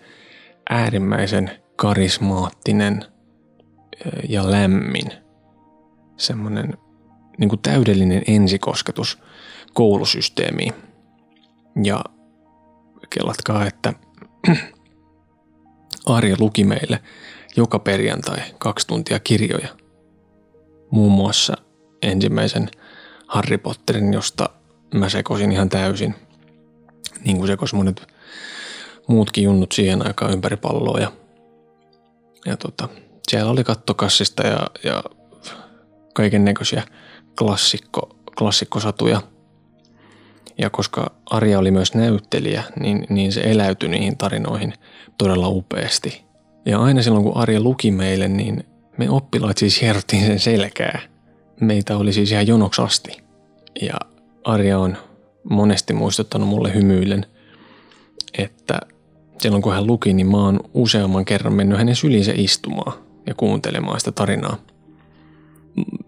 äärimmäisen 0.70 1.52
karismaattinen 1.76 3.06
ja 4.30 4.52
lämmin. 4.52 5.12
Semmoinen 6.18 6.78
niin 7.38 7.50
kuin 7.50 7.62
täydellinen 7.62 8.24
ensikosketus 8.28 9.20
koulusysteemiin. 9.74 10.74
Ja 11.84 12.04
kellatkaa, 13.10 13.66
että 13.66 13.94
Arja 16.06 16.36
luki 16.40 16.64
meille 16.64 17.00
joka 17.56 17.80
perjantai 17.80 18.38
kaksi 18.58 18.88
tuntia 18.88 19.20
kirjoja. 19.20 19.68
Muun 20.92 21.12
muassa 21.12 21.54
ensimmäisen 22.02 22.70
Harry 23.28 23.58
Potterin, 23.58 24.14
josta 24.14 24.50
mä 24.94 25.10
sekosin 25.10 25.52
ihan 25.52 25.70
täysin. 25.70 26.16
Niin 27.26 27.38
kuin 27.38 27.48
sekos 27.48 27.74
monet 27.74 28.15
muutkin 29.08 29.44
junnut 29.44 29.72
siihen 29.72 30.08
aikaan 30.08 30.34
ympäri 30.34 30.58
palloa. 30.58 31.00
Ja, 31.00 31.12
ja 32.46 32.58
tota, 32.58 32.90
siellä 33.28 33.52
oli 33.52 33.64
kattokassista 33.64 34.48
ja, 34.48 34.68
ja 34.84 35.04
kaiken 36.14 36.46
näköisiä 36.46 36.84
klassikko, 37.40 38.16
klassikkosatuja. 38.38 39.22
Ja 40.58 40.70
koska 40.70 41.12
Arja 41.30 41.60
oli 41.60 41.72
myös 41.72 41.94
näyttelijä, 41.94 42.64
niin, 42.80 43.06
niin 43.10 43.32
se 43.32 43.42
eläytyi 43.42 43.90
niihin 43.90 44.18
tarinoihin 44.18 44.74
todella 45.18 45.48
upeasti. 45.48 46.26
Ja 46.66 46.80
aina 46.80 47.02
silloin 47.02 47.24
kun 47.24 47.38
Arja 47.38 47.62
luki 47.62 47.92
meille, 47.92 48.28
niin 48.28 48.64
me 48.98 49.10
oppilaat 49.10 49.58
siis 49.58 49.82
hierottiin 49.82 50.26
sen 50.26 50.40
selkää. 50.40 51.00
Meitä 51.62 51.98
oli 51.98 52.14
siis 52.14 52.32
ihan 52.32 52.48
jonoksi 52.48 52.82
asti. 52.82 53.18
Ja 53.82 53.96
Arja 54.44 54.80
on 54.80 54.98
monesti 55.50 55.94
muistuttanut 55.94 56.50
mulle 56.50 56.74
hymyillen, 56.74 57.26
että 58.38 58.80
silloin 59.42 59.64
kun 59.64 59.74
hän 59.74 59.88
luki, 59.88 60.14
niin 60.14 60.28
mä 60.28 60.38
oon 60.38 60.60
useamman 60.74 61.26
kerran 61.26 61.54
mennyt 61.54 61.78
hänen 61.78 61.96
syliinsä 61.96 62.32
istumaan 62.36 62.94
ja 63.28 63.34
kuuntelemaan 63.34 64.00
sitä 64.00 64.12
tarinaa– 64.12 64.58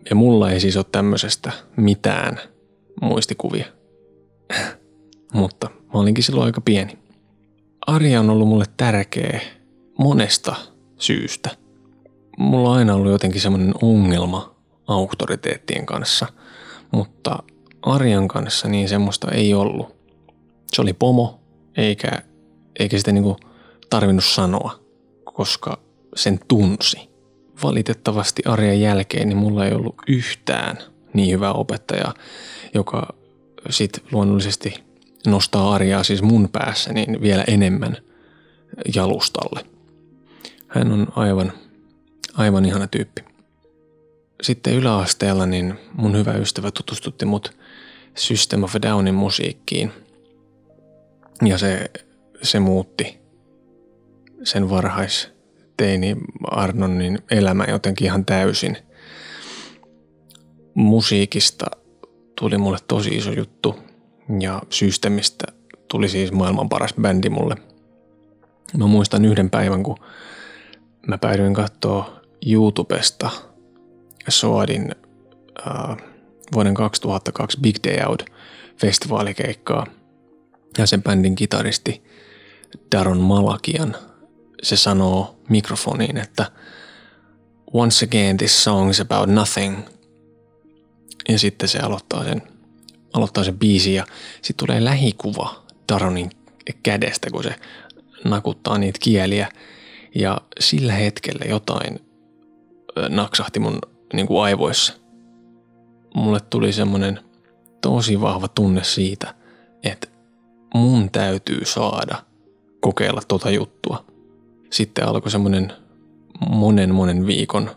ja 0.09 0.15
mulla 0.15 0.51
ei 0.51 0.59
siis 0.59 0.77
ole 0.77 0.85
tämmöisestä 0.91 1.51
mitään 1.75 2.39
muistikuvia. 3.01 3.65
Mutta 5.33 5.69
mä 5.69 5.99
olinkin 5.99 6.23
silloin 6.23 6.45
aika 6.45 6.61
pieni. 6.61 6.97
Arja 7.87 8.19
on 8.19 8.29
ollut 8.29 8.47
mulle 8.47 8.65
tärkeä 8.77 9.41
monesta 9.99 10.55
syystä. 10.99 11.49
Mulla 12.37 12.69
on 12.69 12.77
aina 12.77 12.95
ollut 12.95 13.11
jotenkin 13.11 13.41
semmoinen 13.41 13.73
ongelma 13.81 14.55
auktoriteettien 14.87 15.85
kanssa, 15.85 16.27
mutta 16.91 17.43
Arjan 17.81 18.27
kanssa 18.27 18.67
niin 18.67 18.89
semmoista 18.89 19.31
ei 19.31 19.53
ollut. 19.53 19.95
Se 20.73 20.81
oli 20.81 20.93
pomo, 20.93 21.39
eikä, 21.77 22.11
eikä 22.79 22.97
sitä 22.97 23.11
niinku 23.11 23.37
tarvinnut 23.89 24.25
sanoa, 24.25 24.79
koska 25.23 25.79
sen 26.15 26.39
tunsi 26.47 27.09
valitettavasti 27.63 28.41
arjen 28.45 28.81
jälkeen 28.81 29.29
niin 29.29 29.37
mulla 29.37 29.65
ei 29.65 29.73
ollut 29.73 29.95
yhtään 30.07 30.77
niin 31.13 31.33
hyvää 31.33 31.53
opettajaa, 31.53 32.13
joka 32.73 33.13
sitten 33.69 34.03
luonnollisesti 34.11 34.73
nostaa 35.27 35.73
arjaa 35.73 36.03
siis 36.03 36.21
mun 36.21 36.49
päässä 36.51 36.93
niin 36.93 37.21
vielä 37.21 37.43
enemmän 37.47 37.97
jalustalle. 38.95 39.65
Hän 40.67 40.91
on 40.91 41.07
aivan, 41.15 41.53
aivan 42.33 42.65
ihana 42.65 42.87
tyyppi. 42.87 43.21
Sitten 44.41 44.73
yläasteella 44.73 45.45
niin 45.45 45.73
mun 45.93 46.17
hyvä 46.17 46.33
ystävä 46.33 46.71
tutustutti 46.71 47.25
mut 47.25 47.57
System 48.15 48.63
of 48.63 48.75
Downin 48.81 49.15
musiikkiin. 49.15 49.91
Ja 51.45 51.57
se, 51.57 51.91
se 52.41 52.59
muutti 52.59 53.17
sen 54.43 54.69
varhais 54.69 55.31
teini 55.77 56.17
Arnonin 56.51 57.19
elämä 57.31 57.65
jotenkin 57.69 58.05
ihan 58.05 58.25
täysin. 58.25 58.77
Musiikista 60.73 61.65
tuli 62.39 62.57
mulle 62.57 62.77
tosi 62.87 63.09
iso 63.09 63.31
juttu 63.31 63.75
ja 64.39 64.61
systeemistä 64.69 65.45
tuli 65.87 66.09
siis 66.09 66.31
maailman 66.31 66.69
paras 66.69 66.93
bändi 67.01 67.29
mulle. 67.29 67.55
Mä 68.77 68.87
muistan 68.87 69.25
yhden 69.25 69.49
päivän, 69.49 69.83
kun 69.83 69.97
mä 71.07 71.17
päädyin 71.17 71.53
katsoa 71.53 72.21
YouTubesta 72.45 73.29
Soadin 74.29 74.95
äh, 75.67 75.97
vuoden 76.53 76.73
2002 76.73 77.59
Big 77.61 77.75
Day 77.87 78.05
Out 78.09 78.25
festivaalikeikkaa. 78.77 79.87
Ja 80.77 80.85
sen 80.85 81.03
bändin 81.03 81.35
kitaristi 81.35 82.03
Daron 82.91 83.19
Malakian– 83.19 83.95
se 84.63 84.77
sanoo 84.77 85.35
mikrofoniin, 85.49 86.17
että 86.17 86.51
Once 87.73 88.05
again 88.05 88.37
this 88.37 88.63
song 88.63 88.89
is 88.89 88.99
about 89.01 89.29
nothing. 89.29 89.77
Ja 91.29 91.39
sitten 91.39 91.69
se 91.69 91.79
aloittaa 91.79 92.23
sen, 92.23 92.41
aloittaa 93.13 93.43
sen 93.43 93.59
biisin 93.59 93.93
ja 93.93 94.05
sitten 94.41 94.67
tulee 94.67 94.83
lähikuva 94.83 95.63
Daronin 95.93 96.29
kädestä, 96.83 97.29
kun 97.31 97.43
se 97.43 97.55
nakuttaa 98.25 98.77
niitä 98.77 98.99
kieliä. 99.01 99.51
Ja 100.15 100.41
sillä 100.59 100.93
hetkellä 100.93 101.45
jotain 101.49 101.99
naksahti 103.09 103.59
mun 103.59 103.79
niin 104.13 104.27
kuin 104.27 104.43
aivoissa. 104.43 104.93
Mulle 106.15 106.39
tuli 106.39 106.73
semmoinen 106.73 107.19
tosi 107.81 108.21
vahva 108.21 108.47
tunne 108.47 108.83
siitä, 108.83 109.35
että 109.83 110.07
mun 110.73 111.11
täytyy 111.11 111.65
saada 111.65 112.26
kokeilla 112.81 113.21
tota 113.27 113.49
juttua– 113.49 114.03
sitten 114.69 115.07
alkoi 115.07 115.31
semmoinen 115.31 115.73
monen 116.49 116.95
monen 116.95 117.27
viikon 117.27 117.69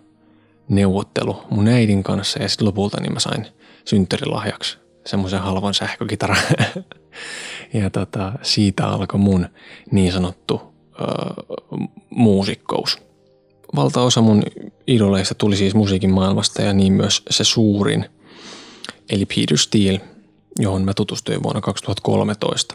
neuvottelu 0.69 1.42
mun 1.50 1.69
äidin 1.69 2.02
kanssa 2.02 2.42
ja 2.42 2.49
sitten 2.49 2.66
lopulta 2.66 3.00
niin 3.00 3.12
mä 3.12 3.21
sain 3.21 3.47
synttärilahjaksi 3.85 4.78
semmoisen 5.07 5.40
halvan 5.40 5.75
sähkökitaran. 5.75 6.42
ja 7.75 7.90
tota, 7.90 8.33
siitä 8.42 8.87
alkoi 8.87 9.21
mun 9.21 9.49
niin 9.90 10.12
sanottu 10.12 10.61
ö, 11.00 11.04
muusikkous. 12.11 12.99
Valtaosa 13.76 14.21
mun 14.21 14.42
idoleista 14.87 15.35
tuli 15.35 15.57
siis 15.57 15.75
musiikin 15.75 16.11
maailmasta 16.11 16.62
ja 16.62 16.73
niin 16.73 16.92
myös 16.92 17.23
se 17.30 17.45
suurin, 17.45 18.04
eli 19.11 19.26
Peter 19.26 19.59
Steele, 19.59 20.00
johon 20.59 20.83
mä 20.83 20.95
tutustuin 20.95 21.42
vuonna 21.42 21.61
2013. 21.61 22.75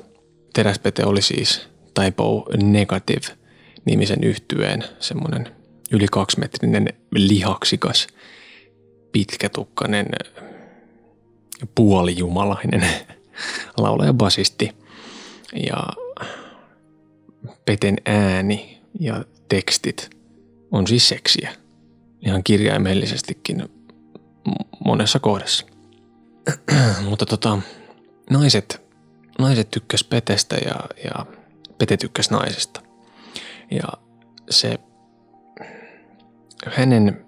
Teräspete 0.54 1.06
oli 1.06 1.22
siis 1.22 1.75
Typo 1.96 2.46
Negative– 2.58 3.36
nimisen 3.86 4.24
yhtyeen 4.24 4.84
semmoinen 5.00 5.56
yli 5.92 6.06
kaksimetrinen 6.12 6.94
lihaksikas, 7.12 8.08
pitkätukkainen, 9.12 10.06
puolijumalainen 11.76 12.88
laulaja 13.78 14.14
basisti. 14.14 14.72
Ja 15.68 15.84
Peten 17.66 17.98
ääni 18.06 18.82
ja 19.00 19.26
tekstit 19.50 20.10
on 20.72 20.88
siis 20.88 21.08
seksiä. 21.08 21.56
Ihan 22.26 22.44
kirjaimellisestikin 22.44 23.70
monessa 24.86 25.20
kohdassa. 25.20 25.66
Mutta 27.10 27.26
tota, 27.26 27.60
naiset, 28.30 28.82
naiset 29.40 29.72
tykkäs 29.72 30.04
Petestä 30.04 30.56
ja, 30.56 30.76
ja 31.04 31.26
Pete 31.78 31.98
tykkäs 31.98 32.32
naisesta. 32.32 32.82
Ja 33.72 33.88
se 34.50 34.80
hänen 36.66 37.26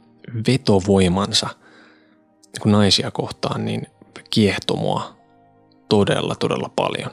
vetovoimansa 0.47 1.49
kun 2.61 2.71
naisia 2.71 3.11
kohtaan, 3.11 3.65
niin 3.65 3.87
kiehtomua 4.29 5.17
todella, 5.89 6.35
todella 6.35 6.69
paljon. 6.75 7.11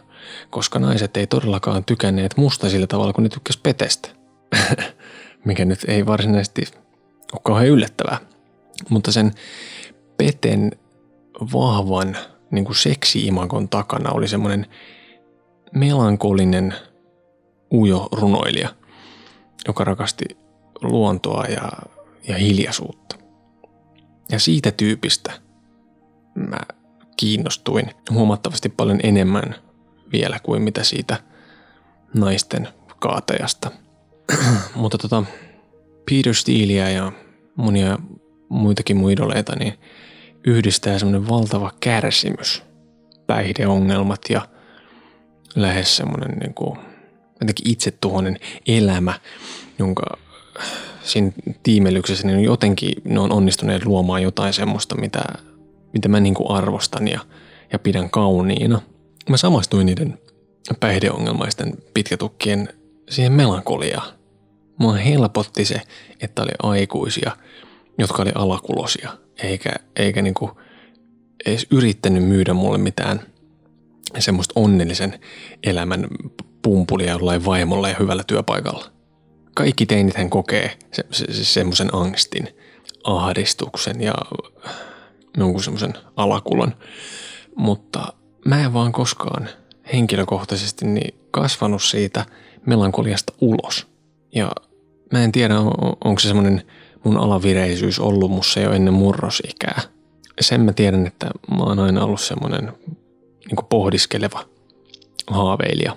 Koska 0.51 0.79
naiset 0.79 1.17
ei 1.17 1.27
todellakaan 1.27 1.85
tykänneet 1.85 2.37
musta 2.37 2.71
sillä 2.71 2.87
tavalla, 2.87 3.13
kun 3.13 3.25
ne 3.25 3.29
tykkäs 3.29 3.57
Petestä. 3.57 4.09
Mikä 5.45 5.65
nyt 5.65 5.85
ei 5.89 6.07
varsinaisesti 6.07 6.63
ole 7.33 7.41
kauhean 7.45 7.67
yllättävää. 7.67 8.19
Mutta 8.89 9.13
sen 9.13 9.33
Peten 10.17 10.73
vahvan 11.53 12.17
niin 12.51 12.65
kuin 12.65 12.77
seksi-imagon 12.77 13.69
takana 13.69 14.11
oli 14.11 14.29
semmoinen 14.29 14.67
melankolinen 15.75 16.75
ujo 17.75 18.09
runoilija, 18.13 18.69
joka 19.67 19.85
rakasti 19.85 20.25
luontoa 20.83 21.45
ja, 21.45 21.73
ja 22.29 22.39
hiljaisuutta. 22.39 23.17
Ja 24.31 24.39
siitä 24.39 24.71
tyypistä 24.71 25.33
mä 26.35 26.59
kiinnostuin 27.17 27.91
huomattavasti 28.11 28.69
paljon 28.69 29.01
enemmän 29.03 29.55
vielä 30.13 30.39
kuin 30.43 30.63
mitä 30.63 30.85
siitä 30.85 31.17
naisten 32.15 32.69
kaatajasta. 32.99 33.71
Mutta 34.75 34.99
tota, 34.99 35.25
Peter 36.11 36.35
Steeleä 36.35 36.91
ja 36.91 37.13
monia 37.57 37.99
muitakin 38.49 38.97
muidoleita, 38.97 39.57
niin 39.57 39.75
yhdistää 40.47 40.99
semmoinen 40.99 41.29
valtava 41.29 41.73
kärsimys, 41.81 42.63
päihdeongelmat 43.27 44.21
ja 44.31 44.49
lähes 45.55 45.97
semmoinen 45.97 46.39
niin 46.39 46.55
kuin, 46.55 46.79
jotenkin 47.45 47.73
itsetuhoinen 47.73 48.39
elämä, 48.67 49.21
jonka 49.79 50.03
siinä 51.03 51.33
tiimelyksessä 51.63 52.27
niin 52.27 52.45
jotenkin 52.45 52.93
ne 53.05 53.21
on 53.21 53.33
onnistuneet 53.33 53.85
luomaan 53.85 54.23
jotain 54.23 54.53
semmoista, 54.53 54.97
mitä, 54.97 55.23
mitä 55.93 56.09
mä 56.09 56.21
niin 56.21 56.35
arvostan 56.49 57.09
ja, 57.09 57.21
ja 57.73 57.79
pidän 57.79 58.11
kauniina. 58.11 58.81
Mä 59.31 59.37
samastuin 59.37 59.87
niiden 59.87 60.19
päihdeongelmaisten 60.81 61.73
pitkätukkien 61.95 62.69
siihen 63.11 63.33
melankoliaan. 63.33 64.15
Mua 64.79 64.93
helpotti 64.93 65.65
se, 65.65 65.81
että 66.21 66.43
oli 66.43 66.51
aikuisia, 66.63 67.37
jotka 67.99 68.23
oli 68.23 68.33
alakulosia, 68.35 69.11
eikä, 69.43 69.71
eikä 69.97 70.23
niinku 70.23 70.51
edes 71.47 71.67
yrittänyt 71.71 72.25
myydä 72.25 72.55
mulle 72.55 72.79
mitään 72.79 73.21
semmoista 74.23 74.53
onnellisen 74.57 75.21
elämän 75.63 76.07
pumpulia 76.63 77.13
jollain 77.13 77.45
vaimolla 77.45 77.89
ja 77.89 77.97
hyvällä 77.99 78.25
työpaikalla. 78.27 78.85
Kaikki 79.55 79.87
teinit 79.87 80.17
hän 80.17 80.31
kokee 80.31 80.79
se, 80.93 81.05
se, 81.11 81.33
se, 81.33 81.45
semmoisen 81.45 81.95
angstin, 81.95 82.49
ahdistuksen 83.05 84.01
ja 84.01 84.15
jonkun 85.39 85.63
semmoisen 85.63 85.95
alakulon. 86.17 86.75
Mutta 87.57 88.13
mä 88.45 88.65
en 88.65 88.73
vaan 88.73 88.93
koskaan 88.93 89.49
henkilökohtaisesti 89.93 90.87
niin 90.87 91.15
kasvanut 91.31 91.83
siitä 91.83 92.27
melankoliasta 92.67 93.33
ulos. 93.41 93.87
Ja 94.35 94.53
mä 95.13 95.25
en 95.25 95.33
tiedä, 95.33 95.61
on, 95.61 95.97
onko 96.05 96.21
se 96.21 96.29
semmoinen 96.29 96.63
mun 97.05 97.17
alavireisyys 97.17 97.99
ollut 97.99 98.31
mussa 98.31 98.61
jo 98.61 98.73
ennen 98.73 98.95
murrosikää. 98.95 99.81
Sen 100.41 100.61
mä 100.61 100.73
tiedän, 100.73 101.07
että 101.07 101.31
mä 101.57 101.63
oon 101.63 101.79
aina 101.79 102.05
ollut 102.05 102.21
semmoinen 102.21 102.73
niin 103.51 103.67
pohdiskeleva 103.69 104.45
haaveilija. 105.27 105.97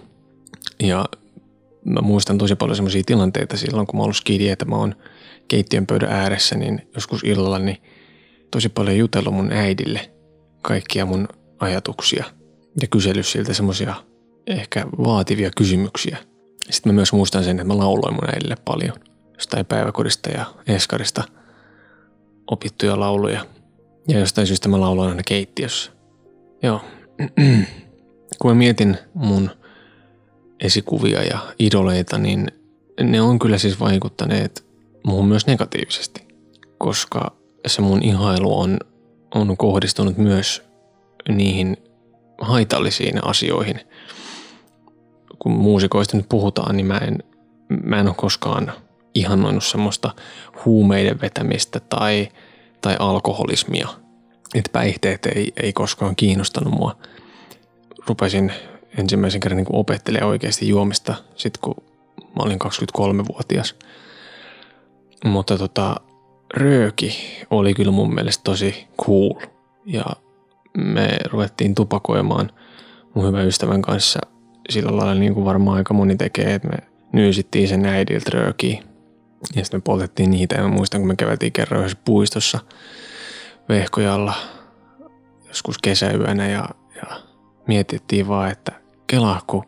Ja 0.80 1.06
mä 1.86 2.02
muistan 2.02 2.38
tosi 2.38 2.56
paljon 2.56 2.76
semmoisia 2.76 3.04
tilanteita 3.06 3.58
silloin, 3.58 3.88
kun 3.88 3.98
mä 3.98 4.02
oon 4.02 4.06
ollut 4.06 4.16
skidi, 4.16 4.50
että 4.50 4.66
mä 4.66 4.76
oon 4.76 4.96
keittiön 5.48 5.88
pöydän 5.88 6.12
ääressä, 6.12 6.56
niin 6.56 6.88
joskus 6.96 7.24
illalla 7.24 7.60
niin 7.60 7.78
tosi 8.52 8.70
paljon 8.70 8.98
jutellut 8.98 9.34
mun 9.34 9.52
äidille 9.52 10.12
kaikkia 10.62 11.06
mun 11.06 11.28
ajatuksia 11.60 12.26
ja 12.82 12.88
kysellyt 12.88 13.26
siltä 13.28 13.54
semmoisia 13.54 13.96
ehkä 14.48 14.86
vaativia 14.98 15.52
kysymyksiä. 15.58 16.18
Sitten 16.70 16.92
mä 16.92 16.96
myös 16.96 17.14
muistan 17.14 17.44
sen, 17.44 17.60
että 17.60 17.74
mä 17.74 17.78
lauloin 17.78 18.14
mun 18.14 18.30
äidille 18.36 18.56
paljon 18.66 18.94
jostain 19.34 19.66
päiväkodista 19.66 20.30
ja 20.30 20.46
eskarista 20.68 21.24
opittuja 22.52 23.00
lauluja. 23.00 23.46
Ja 24.08 24.20
jostain 24.20 24.48
syystä 24.48 24.70
mä 24.70 24.82
lauloin 24.82 25.10
aina 25.10 25.24
keittiössä. 25.26 25.92
Joo. 26.64 26.82
Kun 28.40 28.52
mä 28.52 28.56
mietin 28.56 28.98
mun 29.14 29.50
esikuvia 30.60 31.24
ja 31.24 31.40
idoleita, 31.60 32.18
niin 32.18 32.48
ne 33.02 33.22
on 33.22 33.40
kyllä 33.40 33.58
siis 33.58 33.80
vaikuttaneet 33.80 34.66
muuhun 35.04 35.28
myös 35.28 35.48
negatiivisesti. 35.48 36.28
Koska 36.78 37.32
se 37.68 37.82
mun 37.82 38.04
ihailu 38.04 38.60
on, 38.60 38.80
on 39.36 39.58
kohdistunut 39.58 40.18
myös 40.18 40.64
niihin 41.30 41.78
haitallisiin 42.42 43.28
asioihin. 43.28 43.80
Kun 45.40 45.52
muusikoista 45.52 46.18
nyt 46.18 46.30
puhutaan, 46.30 46.78
niin 46.78 46.86
mä 46.86 46.98
en, 46.98 47.24
mä 47.84 48.00
en 48.00 48.08
ole 48.08 48.16
koskaan 48.16 48.72
ihannoinut 49.14 49.64
semmoista 49.64 50.12
huumeiden 50.66 51.22
vetämistä 51.22 51.80
tai, 51.80 52.28
tai 52.82 52.96
alkoholismia. 53.00 53.88
Että 54.56 54.70
päihteet 54.72 55.26
ei, 55.26 55.54
ei 55.64 55.74
koskaan 55.74 56.16
kiinnostanut 56.16 56.74
mua. 56.74 56.98
Rupesin 58.08 58.52
ensimmäisen 58.98 59.42
kerran 59.42 59.58
niin 59.58 59.68
opettelemaan 59.70 60.30
oikeasti 60.30 60.68
juomista 60.68 61.16
sitten 61.36 61.62
kun 61.62 61.76
mä 62.18 62.44
olin 62.44 62.60
23-vuotias. 63.00 63.76
Mutta 65.26 65.58
tota, 65.58 65.96
rööki 66.54 67.44
oli 67.50 67.74
kyllä 67.74 67.92
mun 67.92 68.14
mielestä 68.14 68.44
tosi 68.44 68.88
cool. 69.02 69.34
Ja 69.86 70.06
me 70.78 71.10
ruvettiin 71.26 71.76
tupakoimaan 71.76 72.52
mun 73.14 73.28
hyvän 73.28 73.48
ystävän 73.48 73.82
kanssa 73.82 74.20
sillä 74.70 74.98
lailla 74.98 75.14
niin 75.14 75.34
kuin 75.34 75.46
varmaan 75.46 75.78
aika 75.78 75.94
moni 75.94 76.16
tekee, 76.16 76.54
että 76.54 76.68
me 76.68 76.78
nyysittiin 77.12 77.68
sen 77.68 77.86
äidiltä 77.86 78.30
röökiä 78.34 78.84
ja 79.56 79.64
sitten 79.64 79.78
me 79.78 79.82
poltettiin 79.82 80.32
niitä 80.32 80.56
ja 80.56 80.62
mä 80.62 80.68
muistan, 80.68 81.02
kun 81.02 81.08
me 81.08 81.16
käveltiin 81.16 81.52
kerran 81.52 81.80
yhdessä 81.80 81.98
puistossa 82.06 82.60
vehkojalla 83.70 84.34
joskus 85.48 85.78
kesäyönä 85.78 86.48
ja, 86.48 86.70
ja 86.96 87.22
mietittiin 87.68 88.28
vaan, 88.28 88.52
että 88.52 88.72
kelahku 89.08 89.66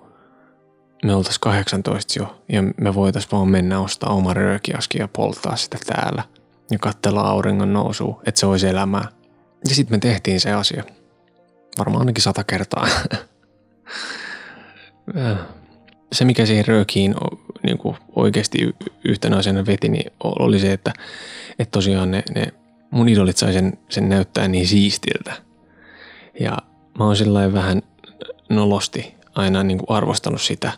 me 1.05 1.15
oltais 1.15 1.39
18 1.39 2.19
jo 2.19 2.41
ja 2.49 2.61
me 2.81 2.93
voitais 2.95 3.31
vaan 3.31 3.47
mennä 3.47 3.79
ostaa 3.79 4.13
oma 4.13 4.33
röökiaski 4.33 4.97
ja 4.97 5.07
polttaa 5.07 5.55
sitä 5.55 5.77
täällä 5.85 6.23
ja 6.71 6.79
katsella 6.79 7.21
auringon 7.21 7.73
nousua, 7.73 8.21
että 8.25 8.39
se 8.39 8.45
olisi 8.45 8.67
elämää. 8.67 9.07
Ja 9.69 9.75
sitten 9.75 9.97
me 9.97 9.99
tehtiin 9.99 10.39
se 10.39 10.53
asia. 10.53 10.83
Varmaan 11.79 12.01
ainakin 12.01 12.23
sata 12.23 12.43
kertaa. 12.43 12.87
se, 16.13 16.25
mikä 16.25 16.45
siihen 16.45 16.67
röökiin 16.67 17.15
niin 17.63 17.77
kuin 17.77 17.97
oikeasti 18.15 18.75
yhtenä 19.05 19.37
asiana 19.37 19.65
veti, 19.65 19.89
niin 19.89 20.11
oli 20.19 20.59
se, 20.59 20.73
että, 20.73 20.93
että 21.59 21.71
tosiaan 21.71 22.11
ne, 22.11 22.23
ne 22.35 22.53
mun 22.91 23.09
idolit 23.09 23.37
sai 23.37 23.53
sen, 23.53 23.77
sen 23.89 24.09
näyttää 24.09 24.47
niin 24.47 24.67
siistiltä. 24.67 25.33
Ja 26.39 26.57
mä 26.99 27.05
oon 27.05 27.15
sillä 27.15 27.53
vähän 27.53 27.81
nolosti 28.49 29.15
aina 29.35 29.63
niin 29.63 29.77
kuin 29.77 29.97
arvostanut 29.97 30.41
sitä, 30.41 30.71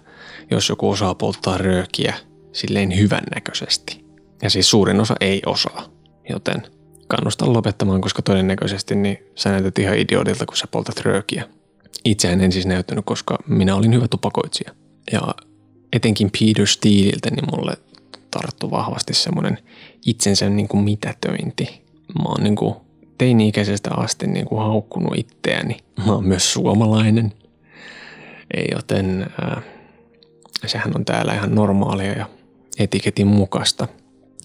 jos 0.52 0.70
joku 0.70 0.90
osaa 0.90 1.16
polttaa 1.16 1.58
röökiä 1.58 2.16
silleen 2.52 2.98
hyvännäköisesti. 2.98 4.06
Ja 4.42 4.50
siis 4.50 4.70
suurin 4.70 5.00
osa 5.00 5.16
ei 5.22 5.42
osaa, 5.46 5.86
joten 6.30 6.62
kannustan 7.08 7.54
lopettamaan, 7.54 8.02
koska 8.02 8.22
todennäköisesti 8.22 8.96
niin 8.96 9.18
sä 9.36 9.50
näytät 9.52 9.80
ihan 9.80 9.98
idiotilta, 9.98 10.46
kun 10.46 10.58
sä 10.58 10.68
poltat 10.68 11.00
röökiä. 11.00 11.48
Itseään 12.06 12.42
en 12.42 12.52
siis 12.52 12.66
näyttänyt, 12.66 13.06
koska 13.06 13.38
minä 13.48 13.76
olin 13.76 13.94
hyvä 13.94 14.08
tupakoitsija. 14.08 14.72
Ja 15.12 15.22
etenkin 15.94 16.32
Peter 16.40 16.68
Steeliltä, 16.68 17.30
niin 17.30 17.46
mulle 17.56 17.74
tarttu 18.32 18.72
vahvasti 18.72 19.14
semmoinen 19.14 19.58
itsensä 20.06 20.50
niin 20.50 20.68
kuin 20.68 20.84
mitätöinti. 20.84 21.81
Mä 22.20 22.30
oon 22.30 22.44
niin 22.44 22.56
kuin 22.56 22.76
teini-ikäisestä 23.18 23.90
asti 23.98 24.28
niin 24.28 24.46
kuin 24.46 24.62
haukkunut 24.62 25.14
itseäni. 25.18 25.78
Mä 26.06 26.14
oon 26.14 26.28
myös 26.28 26.54
suomalainen. 26.54 27.34
Joten 28.72 29.32
äh, 29.44 29.64
sehän 30.66 30.92
on 30.96 31.06
täällä 31.06 31.34
ihan 31.34 31.56
normaalia 31.56 32.12
ja 32.12 32.26
etiketin 32.80 33.28
mukaista. 33.28 33.88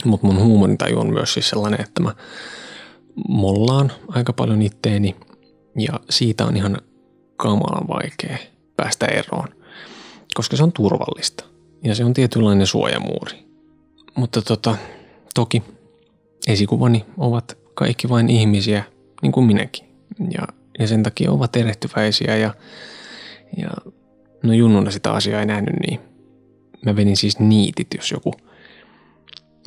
Mutta 0.04 0.26
mun 0.26 0.42
huumorintaju 0.42 0.98
on 0.98 1.12
myös 1.12 1.34
siis 1.34 1.48
sellainen, 1.48 1.80
että 1.80 2.02
mä 2.02 2.14
mollaan 3.28 3.92
aika 4.08 4.32
paljon 4.32 4.62
itteeni 4.62 5.16
ja 5.78 6.00
siitä 6.10 6.44
on 6.44 6.56
ihan 6.56 6.78
kamalan 7.36 7.88
vaikea 7.88 8.38
päästä 8.76 9.06
eroon, 9.06 9.48
koska 10.34 10.56
se 10.56 10.62
on 10.62 10.72
turvallista 10.72 11.44
ja 11.84 11.94
se 11.94 12.04
on 12.04 12.14
tietynlainen 12.14 12.66
suojamuuri. 12.66 13.46
Mutta 14.14 14.42
tota, 14.42 14.76
toki 15.34 15.62
esikuvani 16.46 17.04
ovat 17.18 17.58
kaikki 17.74 18.08
vain 18.08 18.30
ihmisiä, 18.30 18.84
niin 19.22 19.32
kuin 19.32 19.46
minäkin. 19.46 19.86
Ja, 20.30 20.46
ja 20.78 20.86
sen 20.86 21.02
takia 21.02 21.32
ovat 21.32 21.56
erehtyväisiä 21.56 22.36
ja, 22.36 22.54
ja 23.56 23.70
no 24.42 24.52
junnuna 24.52 24.90
sitä 24.90 25.12
asiaa 25.12 25.40
ei 25.40 25.46
nähnyt 25.46 25.74
niin. 25.86 26.00
Mä 26.86 26.96
venin 26.96 27.16
siis 27.16 27.38
niitit, 27.38 27.86
jos 27.96 28.10
joku, 28.10 28.34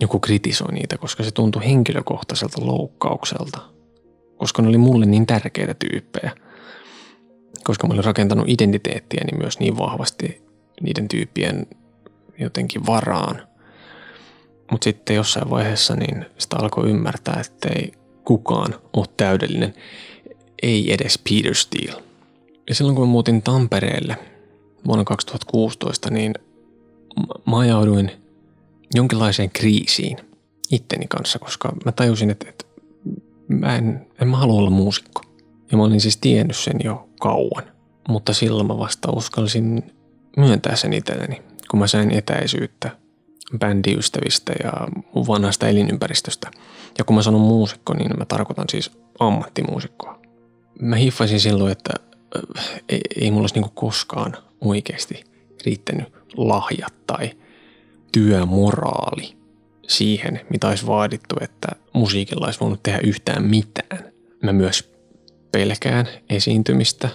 joku 0.02 0.20
kritisoi 0.20 0.74
niitä, 0.74 0.98
koska 0.98 1.24
se 1.24 1.32
tuntui 1.32 1.66
henkilökohtaiselta 1.66 2.66
loukkaukselta. 2.66 3.60
Koska 4.38 4.62
ne 4.62 4.68
oli 4.68 4.78
mulle 4.78 5.06
niin 5.06 5.26
tärkeitä 5.26 5.74
tyyppejä. 5.74 6.32
Koska 7.64 7.88
mä 7.88 7.94
olin 7.94 8.04
rakentanut 8.04 8.50
identiteettiäni 8.50 9.38
myös 9.38 9.60
niin 9.60 9.78
vahvasti 9.78 10.42
niiden 10.82 11.08
tyyppien 11.08 11.68
jotenkin 12.40 12.86
varaan. 12.86 13.48
Mutta 14.72 14.84
sitten 14.84 15.16
jossain 15.16 15.50
vaiheessa 15.50 15.96
niin 15.96 16.26
sitä 16.38 16.56
alkoi 16.60 16.90
ymmärtää, 16.90 17.42
että 17.46 17.70
ei 17.76 17.92
kukaan 18.26 18.76
ole 18.94 19.06
täydellinen, 19.18 19.74
ei 20.62 20.94
edes 20.94 21.20
Peter 21.30 21.56
Steele. 21.56 22.04
Ja 22.70 22.76
silloin 22.76 22.96
kun 22.96 23.08
mä 23.08 23.12
muutin 23.12 23.42
Tampereelle 23.42 24.18
vuonna 24.88 25.04
2016, 25.04 26.10
niin 26.10 26.34
mä 27.48 27.60
ajauduin 27.60 28.12
jonkinlaiseen 28.96 29.50
kriisiin 29.50 30.18
itteni 30.72 31.08
kanssa, 31.08 31.40
koska 31.40 31.74
mä 31.86 31.92
tajusin, 31.92 32.30
että, 32.30 32.50
että 32.50 32.66
mä 33.48 33.76
en, 33.76 34.08
en 34.22 34.28
mä 34.28 34.38
halua 34.38 34.60
olla 34.60 34.70
muusikko. 34.70 35.22
Ja 35.72 35.78
mä 35.78 35.84
olin 35.84 36.02
siis 36.02 36.18
tiennyt 36.18 36.58
sen 36.58 36.80
jo 36.84 37.10
kauan. 37.20 37.64
Mutta 38.10 38.34
silloin 38.34 38.68
mä 38.68 38.78
vasta 38.78 39.12
uskalsin 39.12 39.92
myöntää 40.38 40.76
sen 40.76 40.94
itselleni, 40.94 41.42
kun 41.72 41.80
mä 41.80 41.88
sain 41.88 42.12
etäisyyttä 42.12 42.98
bändiystävistä 43.58 44.54
ja 44.64 44.72
mun 45.16 45.28
vanhasta 45.28 45.68
elinympäristöstä. 45.68 46.52
Ja 46.98 47.04
kun 47.04 47.16
mä 47.16 47.22
sanon 47.22 47.42
muusikko, 47.42 47.94
niin 47.94 48.12
mä 48.18 48.26
tarkoitan 48.26 48.66
siis 48.70 48.92
ammattimuusikkoa. 49.20 50.20
Mä 50.82 50.96
hiffasin 50.96 51.40
silloin, 51.40 51.72
että 51.72 51.94
äh, 52.38 52.82
ei, 52.90 53.02
ei 53.22 53.32
mulla 53.32 53.44
olisi 53.44 53.56
niinku 53.56 53.72
koskaan 53.76 54.38
oikeasti 54.62 55.24
riittänyt 55.66 56.08
lahjat 56.38 56.94
tai 57.08 57.32
työmoraali 58.12 59.38
siihen, 59.88 60.42
mitä 60.50 60.68
olisi 60.68 60.88
vaadittu, 60.88 61.36
että 61.42 61.68
musiikilla 61.94 62.46
olisi 62.46 62.60
voinut 62.60 62.84
tehdä 62.84 63.00
yhtään 63.04 63.44
mitään. 63.44 64.12
Mä 64.44 64.54
myös 64.54 64.94
pelkään 65.52 66.08
esiintymistä 66.30 67.10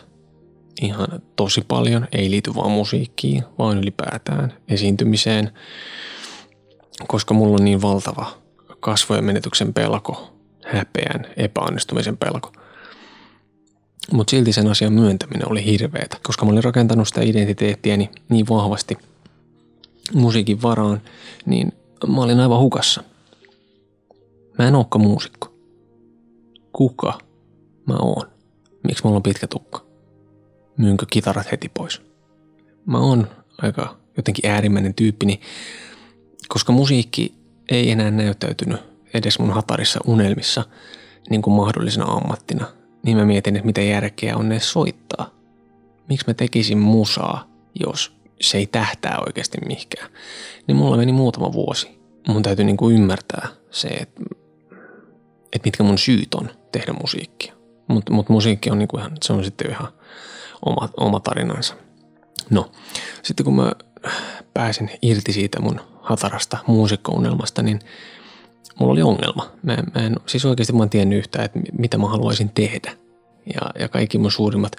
ihan 0.83 1.09
tosi 1.37 1.61
paljon, 1.69 2.09
ei 2.13 2.31
liity 2.31 2.55
vaan 2.55 2.71
musiikkiin, 2.71 3.45
vaan 3.59 3.79
ylipäätään 3.79 4.53
esiintymiseen, 4.69 5.51
koska 7.09 7.35
mulla 7.35 7.57
on 7.57 7.65
niin 7.65 7.83
valtava 7.83 8.27
kasvojen 8.81 9.25
menetyksen 9.25 9.75
pelko, 9.75 10.31
häpeän, 10.65 11.27
epäonnistumisen 11.37 12.17
pelko. 12.17 12.53
Mutta 14.13 14.31
silti 14.31 14.53
sen 14.53 14.67
asian 14.67 14.93
myöntäminen 14.93 15.51
oli 15.51 15.65
hirveetä, 15.65 16.17
koska 16.23 16.45
mä 16.45 16.53
olin 16.53 16.65
rakentanut 16.65 17.09
sitä 17.09 17.23
identiteettiäni 17.23 18.11
niin 18.29 18.49
vahvasti 18.49 18.99
musiikin 20.15 20.63
varaan, 20.63 21.03
niin 21.47 21.73
mä 22.07 22.21
olin 22.21 22.41
aivan 22.41 22.61
hukassa. 22.61 23.05
Mä 24.59 24.69
en 24.69 24.75
olekaan 24.75 25.03
muusikko. 25.03 25.55
Kuka 26.73 27.19
mä 27.87 27.97
oon? 27.97 28.29
Miksi 28.83 29.05
mulla 29.05 29.17
on 29.17 29.23
pitkä 29.23 29.47
tukka? 29.47 29.85
Myynkö 30.77 31.07
kitarat 31.11 31.53
heti 31.53 31.69
pois? 31.69 32.03
Mä 32.87 32.99
oon 32.99 33.31
aika 33.63 33.97
jotenkin 34.17 34.51
äärimmäinen 34.51 34.95
tyyppi, 34.95 35.27
niin 35.27 35.41
koska 36.49 36.73
musiikki 36.73 37.35
ei 37.71 37.91
enää 37.91 38.11
näyttäytynyt 38.11 38.81
edes 39.15 39.39
mun 39.39 39.51
hatarissa 39.51 40.01
unelmissa 40.07 40.65
niin 41.31 41.43
kuin 41.43 41.55
mahdollisena 41.55 42.05
ammattina, 42.05 42.67
niin 43.03 43.17
mä 43.17 43.25
mietin, 43.25 43.57
että 43.57 43.67
mitä 43.67 43.81
järkeä 43.81 44.37
on 44.37 44.49
ne 44.49 44.61
soittaa. 44.61 45.31
Miksi 46.09 46.27
mä 46.27 46.35
tekisin 46.35 46.79
musaa, 46.79 47.49
jos 47.81 48.17
se 48.41 48.59
ei 48.59 48.67
tähtää 48.67 49.19
oikeasti 49.27 49.59
mihinkään. 49.67 50.11
Niin 50.67 50.77
mulla 50.77 50.97
meni 50.97 51.13
muutama 51.13 51.53
vuosi. 51.53 52.01
Mun 52.29 52.43
täytyy 52.43 52.65
niin 52.65 52.77
kuin 52.77 52.95
ymmärtää 52.95 53.49
se, 53.71 53.89
että, 53.89 54.23
että 55.53 55.67
mitkä 55.67 55.83
mun 55.83 55.99
syyt 55.99 56.35
on 56.35 56.51
tehdä 56.73 56.93
musiikkia. 56.93 57.55
Mutta 57.89 58.13
mut 58.13 58.29
musiikki 58.29 58.71
on, 58.71 58.79
niin 58.79 58.89
kuin 58.89 59.01
ihan, 59.01 59.13
se 59.23 59.33
on 59.33 59.45
sitten 59.45 59.71
ihan 59.71 59.89
oma, 60.67 60.89
oma 60.97 61.21
tarinansa. 61.21 61.75
No, 62.51 62.71
sitten 63.23 63.45
kun 63.45 63.57
mä 63.57 63.73
pääsin 64.55 64.91
irti 65.03 65.33
siitä 65.33 65.61
mun 65.61 65.81
hatarasta 66.05 66.59
muusikkounelmasta, 66.67 67.63
niin 67.63 67.81
mulla 68.79 68.93
oli 68.93 69.03
ongelma. 69.03 69.51
Mä, 69.63 69.77
mä 69.95 70.07
en 70.07 70.17
siis 70.27 70.45
oikeasti 70.45 70.73
mä 70.73 70.83
en 70.83 70.91
tiennyt 70.91 71.19
yhtään, 71.19 71.45
että 71.45 71.61
mitä 71.79 71.99
mä 71.99 72.09
haluaisin 72.09 72.51
tehdä. 72.55 72.93
Ja, 73.55 73.81
ja 73.81 73.89
kaikki 73.89 74.19
mun 74.19 74.31
suurimmat 74.31 74.73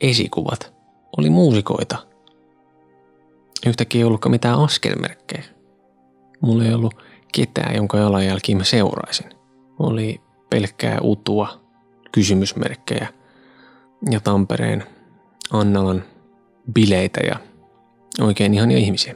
esikuvat 0.00 0.72
oli 1.18 1.30
muusikoita. 1.30 1.98
Yhtäkkiä 3.66 3.98
ei 3.98 4.04
ollutkaan 4.04 4.30
mitään 4.30 4.58
askelmerkkejä. 4.58 5.44
Mulla 6.40 6.64
ei 6.64 6.74
ollut 6.74 6.94
ketään, 7.32 7.76
jonka 7.76 7.98
jalanjälkiin 7.98 8.58
mä 8.58 8.64
seuraisin. 8.64 9.26
Oli 9.78 10.20
pelkkää 10.50 10.98
utua, 11.02 11.60
kysymysmerkkejä 12.12 13.08
ja 14.10 14.20
Tampereen 14.20 14.84
Annalan 15.52 16.04
bileitä 16.72 17.20
ja 17.20 17.36
oikein 18.20 18.54
ihania 18.54 18.78
ihmisiä. 18.78 19.14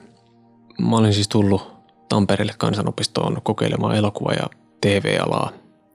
Mä 0.88 0.96
olin 0.96 1.14
siis 1.14 1.28
tullut 1.28 1.72
Tampereelle 2.08 2.54
kansanopistoon 2.58 3.40
kokeilemaan 3.42 3.96
elokuva- 3.96 4.32
ja 4.32 4.50
TV-alaa. 4.80 5.52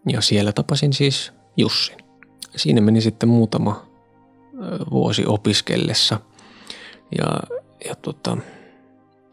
Ja 0.10 0.22
siellä 0.22 0.52
tapasin 0.52 0.94
siis 0.94 1.34
Jussin. 1.58 1.98
Siinä 2.56 2.82
meni 2.82 3.02
sitten 3.02 3.30
muutama 3.30 3.86
vuosi 4.92 5.26
opiskellessa. 5.28 6.20
Ja, 7.18 7.40
ja 7.88 7.96
tota, 7.96 8.38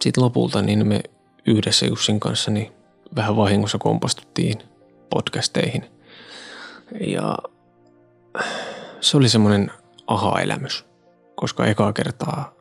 sitten 0.01 0.25
lopulta 0.25 0.63
niin 0.63 0.87
me 0.87 1.01
yhdessä 1.47 1.87
Jussin 1.87 2.21
kanssa 2.21 2.51
niin 2.51 2.73
vähän 3.17 3.37
vahingossa 3.37 3.79
kompastuttiin 3.79 4.59
podcasteihin. 5.11 5.85
Ja 7.07 7.39
se 9.01 9.17
oli 9.17 9.29
semmoinen 9.29 9.71
aha-elämys, 10.07 10.85
koska 11.35 11.67
ekaa 11.67 11.93
kertaa 11.93 12.55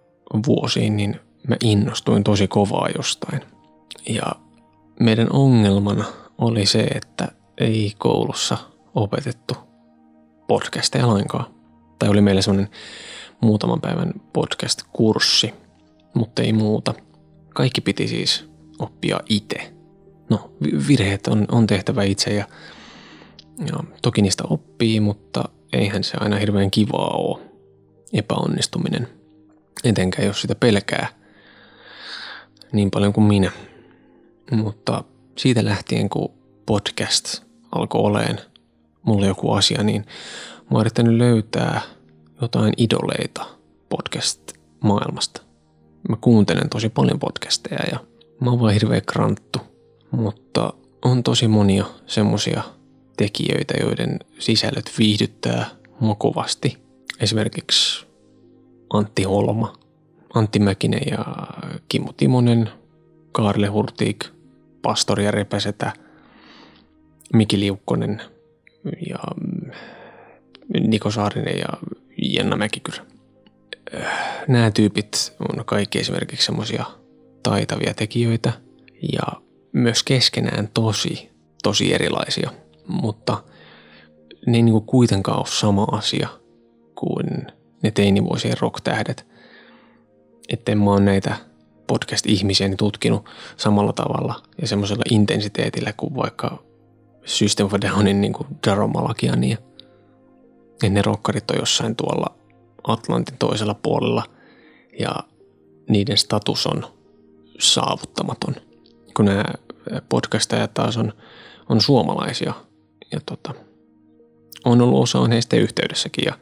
vuosiin 0.47 0.97
niin 0.97 1.19
mä 1.47 1.55
innostuin 1.63 2.23
tosi 2.23 2.47
kovaa 2.47 2.89
jostain. 2.97 3.41
Ja 4.09 4.31
meidän 4.99 5.27
ongelmana 5.31 6.05
oli 6.37 6.65
se, 6.65 6.79
että 6.79 7.27
ei 7.57 7.93
koulussa 7.97 8.57
opetettu 8.95 9.53
podcasteja 10.47 11.07
lainkaan. 11.07 11.45
Tai 11.99 12.09
oli 12.09 12.21
meillä 12.21 12.41
semmoinen 12.41 12.71
muutaman 13.41 13.81
päivän 13.81 14.13
podcast-kurssi, 14.33 15.53
mutta 16.13 16.41
ei 16.41 16.53
muuta. 16.53 16.93
Kaikki 17.49 17.81
piti 17.81 18.07
siis 18.07 18.49
oppia 18.79 19.19
itse. 19.29 19.73
No, 20.29 20.51
virheet 20.87 21.27
on, 21.27 21.45
on 21.51 21.67
tehtävä 21.67 22.03
itse 22.03 22.33
ja, 22.33 22.45
ja 23.59 23.83
toki 24.01 24.21
niistä 24.21 24.43
oppii, 24.49 24.99
mutta 24.99 25.49
eihän 25.73 26.03
se 26.03 26.17
aina 26.19 26.37
hirveän 26.37 26.71
kivaa 26.71 27.17
ole 27.17 27.39
epäonnistuminen. 28.13 29.07
Etenkään 29.83 30.27
jos 30.27 30.41
sitä 30.41 30.55
pelkää 30.55 31.20
niin 32.71 32.91
paljon 32.91 33.13
kuin 33.13 33.23
minä. 33.23 33.51
Mutta 34.51 35.03
siitä 35.37 35.65
lähtien, 35.65 36.09
kun 36.09 36.31
podcast 36.65 37.43
alkoi 37.71 38.01
oleen 38.01 38.39
mulle 39.03 39.27
joku 39.27 39.51
asia, 39.51 39.83
niin 39.83 40.05
mä 40.51 40.67
oon 40.71 40.81
yrittänyt 40.81 41.13
löytää 41.13 41.81
jotain 42.41 42.73
idoleita 42.77 43.45
podcast-maailmasta. 43.89 45.41
Mä 46.09 46.17
kuuntelen 46.21 46.69
tosi 46.69 46.89
paljon 46.89 47.19
podcasteja 47.19 47.81
ja 47.91 47.99
mä 48.39 48.49
oon 48.49 48.59
vaan 48.59 48.73
hirveä 48.73 49.01
kranttu, 49.01 49.59
mutta 50.11 50.73
on 51.05 51.23
tosi 51.23 51.47
monia 51.47 51.85
semmosia 52.07 52.63
tekijöitä, 53.17 53.73
joiden 53.81 54.19
sisällöt 54.39 54.91
viihdyttää 54.99 55.69
mua. 55.99 56.15
Esimerkiksi 57.19 58.05
Antti 58.93 59.23
Holma, 59.23 59.73
Antti 60.33 60.59
Mäkinen 60.59 61.01
ja 61.11 61.25
Kimmo 61.89 62.13
Timonen, 62.13 62.69
Kaarle 63.31 63.67
Hurtig, 63.67 64.23
Pastori 64.81 65.25
ja 65.25 65.31
Repäsetä, 65.31 65.93
Miki 67.33 67.59
Liukkonen 67.59 68.21
ja 69.09 69.19
Niko 70.79 71.11
Saarinen 71.11 71.57
ja 71.57 71.93
Jenna 72.17 72.55
Mäkikyrä. 72.57 73.05
Nämä 74.47 74.71
tyypit 74.71 75.35
on 75.39 75.65
kaikki 75.65 75.99
esimerkiksi 75.99 76.45
semmoisia 76.45 76.85
taitavia 77.43 77.93
tekijöitä 77.93 78.51
ja 79.13 79.41
myös 79.73 80.03
keskenään 80.03 80.69
tosi, 80.73 81.29
tosi 81.63 81.93
erilaisia, 81.93 82.49
mutta 82.87 83.43
ne 84.45 84.57
ei 84.57 84.63
niin 84.63 84.81
kuitenkaan 84.81 85.37
ole 85.37 85.47
sama 85.47 85.83
asia 85.91 86.29
kuin 86.95 87.47
ne 87.83 87.91
teinivuosien 87.91 88.57
rock-tähdet. 88.59 89.30
Että 90.53 90.75
mä 90.75 90.91
oon 90.91 91.05
näitä 91.05 91.35
podcast-ihmisiä 91.87 92.75
tutkinut 92.77 93.25
samalla 93.57 93.93
tavalla 93.93 94.43
ja 94.61 94.67
semmoisella 94.67 95.03
intensiteetillä 95.11 95.93
kuin 95.93 96.15
vaikka 96.15 96.63
System 97.25 97.65
of 97.65 97.73
Downin 97.81 98.21
niin 98.21 98.33
Malakian 98.93 99.43
ja 99.43 99.57
ne 100.89 101.01
rokkarit 101.01 101.51
on 101.51 101.57
jossain 101.59 101.95
tuolla 101.95 102.35
Atlantin 102.87 103.37
toisella 103.37 103.73
puolella 103.73 104.23
ja 104.99 105.15
niiden 105.89 106.17
status 106.17 106.67
on 106.67 106.85
saavuttamaton. 107.59 108.55
Kun 109.13 109.25
nämä 109.25 109.45
podcastajat 110.09 110.73
taas 110.73 110.97
on, 110.97 111.13
on 111.69 111.81
suomalaisia 111.81 112.53
ja 113.11 113.19
tota, 113.25 113.53
on 114.65 114.81
ollut 114.81 115.03
osa 115.03 115.19
on 115.19 115.31
heistä 115.31 115.55
yhteydessäkin 115.55 116.25
ja 116.25 116.33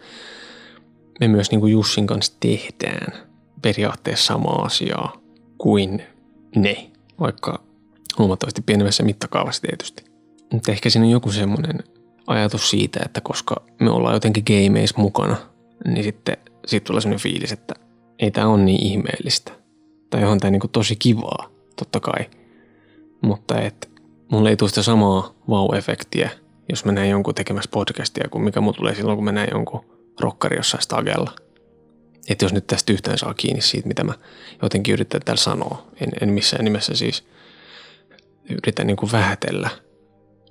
me 1.20 1.28
myös 1.28 1.52
niin 1.52 1.60
kuin 1.60 1.72
Jussin 1.72 2.08
kanssa 2.08 2.34
tehdään 2.40 3.29
periaatteessa 3.62 4.26
samaa 4.26 4.66
asiaa 4.66 5.14
kuin 5.58 6.02
ne, 6.56 6.92
vaikka 7.20 7.64
huomattavasti 8.18 8.62
pienemmässä 8.62 9.04
mittakaavassa 9.04 9.62
tietysti. 9.62 10.04
Mutta 10.54 10.72
ehkä 10.72 10.90
siinä 10.90 11.06
on 11.06 11.12
joku 11.12 11.32
semmoinen 11.32 11.80
ajatus 12.28 12.70
siitä, 12.70 13.00
että 13.06 13.22
koska 13.22 13.56
me 13.80 13.90
ollaan 13.90 14.14
jotenkin 14.14 14.44
gameissa 14.48 15.02
mukana, 15.02 15.36
niin 15.86 16.04
sitten 16.04 16.38
siitä 16.66 16.86
tulee 16.86 17.02
semmoinen 17.02 17.24
fiilis, 17.24 17.52
että 17.52 17.74
ei 18.20 18.32
tämä 18.32 18.48
ole 18.48 18.64
niin 18.64 18.84
ihmeellistä. 18.84 19.52
Tai 20.10 20.26
on 20.26 20.40
tämä 20.40 20.52
niinku 20.52 20.68
tosi 20.68 20.96
kivaa, 20.96 21.50
totta 21.76 22.00
kai. 22.00 22.26
Mutta 23.22 23.62
et, 23.62 23.90
mulle 24.32 24.50
ei 24.50 24.58
tule 24.58 24.70
sitä 24.70 24.84
samaa 24.84 25.34
wow-efektiä, 25.50 26.30
jos 26.70 26.86
mä 26.86 26.92
näen 26.92 27.10
jonkun 27.10 27.36
tekemässä 27.36 27.70
podcastia, 27.74 28.30
kuin 28.32 28.44
mikä 28.44 28.62
mulle 28.62 28.78
tulee 28.78 28.96
silloin, 28.96 29.18
kun 29.18 29.26
mä 29.26 29.32
näen 29.32 29.50
jonkun 29.52 29.86
rokkari 30.20 30.58
jossain 30.58 30.84
stagella. 30.84 31.32
Että 32.30 32.46
jos 32.46 32.54
nyt 32.54 32.68
tästä 32.68 32.94
yhtään 32.94 33.18
saa 33.18 33.34
kiinni 33.34 33.62
siitä, 33.62 33.88
mitä 33.88 34.04
mä 34.04 34.14
jotenkin 34.62 34.94
yritän 34.94 35.22
täällä 35.26 35.42
sanoa, 35.42 35.88
en, 36.02 36.10
en 36.22 36.34
missään 36.34 36.66
nimessä 36.66 36.96
siis 36.96 37.24
yritän 38.50 38.88
niin 38.88 38.98
kuin 38.98 39.12
vähätellä 39.12 39.70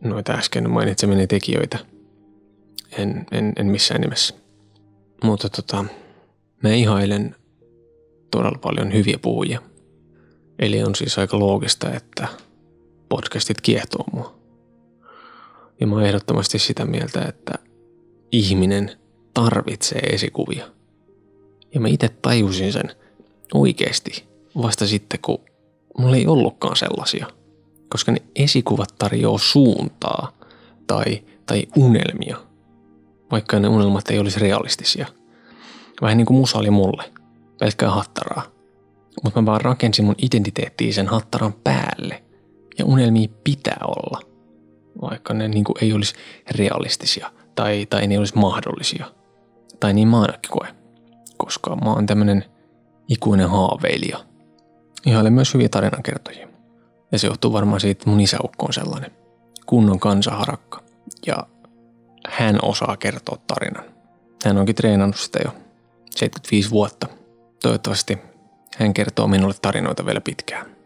noita 0.01 0.33
äsken 0.33 0.71
mainitsemia 0.71 1.27
tekijöitä. 1.27 1.79
En, 2.99 3.27
en, 3.33 3.53
en 3.57 3.67
missään 3.67 4.01
nimessä. 4.01 4.35
Mutta 5.25 5.49
tota, 5.49 5.85
mä 6.63 6.71
ihailen 6.71 7.37
todella 8.31 8.59
paljon 8.59 8.93
hyviä 8.93 9.19
puhujia. 9.23 9.63
Eli 10.59 10.83
on 10.83 10.95
siis 10.95 11.19
aika 11.19 11.39
loogista, 11.39 11.93
että 11.95 12.29
podcastit 13.09 13.61
kiehtoo 13.61 14.05
mua. 14.13 14.39
Ja 15.81 15.87
mä 15.87 15.95
oon 15.95 16.07
ehdottomasti 16.07 16.59
sitä 16.59 16.85
mieltä, 16.85 17.23
että 17.23 17.53
ihminen 18.33 18.91
tarvitsee 19.35 20.01
esikuvia. 20.01 20.78
Ja 21.75 21.81
mä 21.81 21.89
itse 21.89 22.09
tajusin 22.09 22.73
sen 22.73 22.91
oikeasti 23.55 24.29
vasta 24.63 24.87
sitten, 24.87 25.21
kun 25.23 25.39
mulla 25.99 26.17
ei 26.17 26.27
ollutkaan 26.27 26.77
sellaisia. 26.77 27.27
Koska 27.89 28.13
ne 28.13 28.23
esikuvat 28.37 28.95
tarjoaa 28.99 29.39
suuntaa 29.39 30.33
tai, 30.87 31.23
tai 31.47 31.67
unelmia, 31.77 32.37
vaikka 33.31 33.61
ne 33.61 33.69
unelmat 33.69 34.11
ei 34.11 34.19
olisi 34.19 34.41
realistisia. 34.41 35.07
Vähän 36.03 36.17
niin 36.17 36.27
kuin 36.27 36.37
musa 36.37 36.59
oli 36.59 36.71
mulle, 36.71 37.05
pelkkää 37.59 37.91
hattaraa. 37.91 38.43
Mutta 39.25 39.43
mä 39.43 39.47
vaan 39.47 39.61
rakensin 39.61 40.05
mun 40.05 40.15
identiteettiä 40.23 40.93
sen 40.93 41.07
hattaran 41.07 41.53
päälle. 41.53 42.23
Ja 42.79 42.85
unelmia 42.85 43.29
pitää 43.45 43.81
olla, 43.87 44.21
vaikka 45.01 45.35
ne 45.35 45.49
niin 45.49 45.65
kuin 45.65 45.77
ei 45.81 45.93
olisi 45.93 46.15
realistisia 46.51 47.31
tai, 47.55 47.87
tai 47.91 48.07
ne 48.07 48.19
olisi 48.19 48.39
mahdollisia. 48.39 49.07
Tai 49.81 49.95
niin 49.95 50.09
mä 50.09 50.21
ainakin 50.21 50.51
koe, 50.51 50.69
koska 51.39 51.77
mä 51.77 51.93
oon 51.93 52.07
tämmönen 52.07 52.45
ikuinen 53.09 53.51
haaveilija. 53.51 54.19
Ihailen 55.07 55.33
myös 55.33 55.55
hyviä 55.55 55.69
tarinankertojia. 55.69 56.49
Ja 57.13 57.19
se 57.19 57.27
johtuu 57.27 57.53
varmaan 57.53 57.81
siitä, 57.81 57.99
että 57.99 58.11
mun 58.11 58.21
isäukko 58.21 58.67
on 58.67 58.73
sellainen 58.73 59.11
kunnon 59.67 60.01
kansaharakka. 60.01 60.83
Ja 61.27 61.47
hän 62.29 62.59
osaa 62.63 62.97
kertoa 62.97 63.39
tarinan. 63.47 63.85
Hän 64.45 64.59
onkin 64.59 64.75
treenannut 64.75 65.17
sitä 65.17 65.39
jo 65.45 65.51
75 66.11 66.71
vuotta. 66.71 67.09
Toivottavasti 67.63 68.19
hän 68.77 68.95
kertoo 68.95 69.27
minulle 69.27 69.55
tarinoita 69.63 70.07
vielä 70.07 70.21
pitkään. 70.21 70.77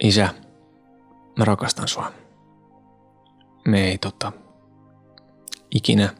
Isä, 0.00 0.28
mä 1.38 1.44
rakastan 1.44 1.88
sua. 1.88 2.12
Me 3.68 3.88
ei 3.88 3.98
tota, 3.98 4.32
ikinä 5.70 6.14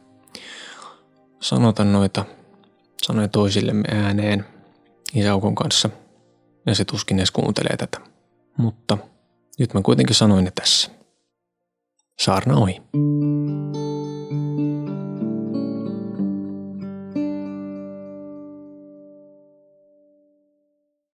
sanota 1.39 1.83
noita 1.83 2.25
sanoja 3.03 3.27
toisillemme 3.27 3.83
ääneen 3.91 4.45
isäukon 5.13 5.55
kanssa. 5.55 5.89
Ja 6.65 6.75
se 6.75 6.85
tuskin 6.85 7.19
edes 7.19 7.31
kuuntelee 7.31 7.77
tätä. 7.77 7.99
Mutta 8.57 8.97
nyt 9.59 9.73
mä 9.73 9.81
kuitenkin 9.81 10.15
sanoin 10.15 10.45
ne 10.45 10.51
tässä. 10.55 10.91
Saarna 12.19 12.55
ohi. 12.55 12.81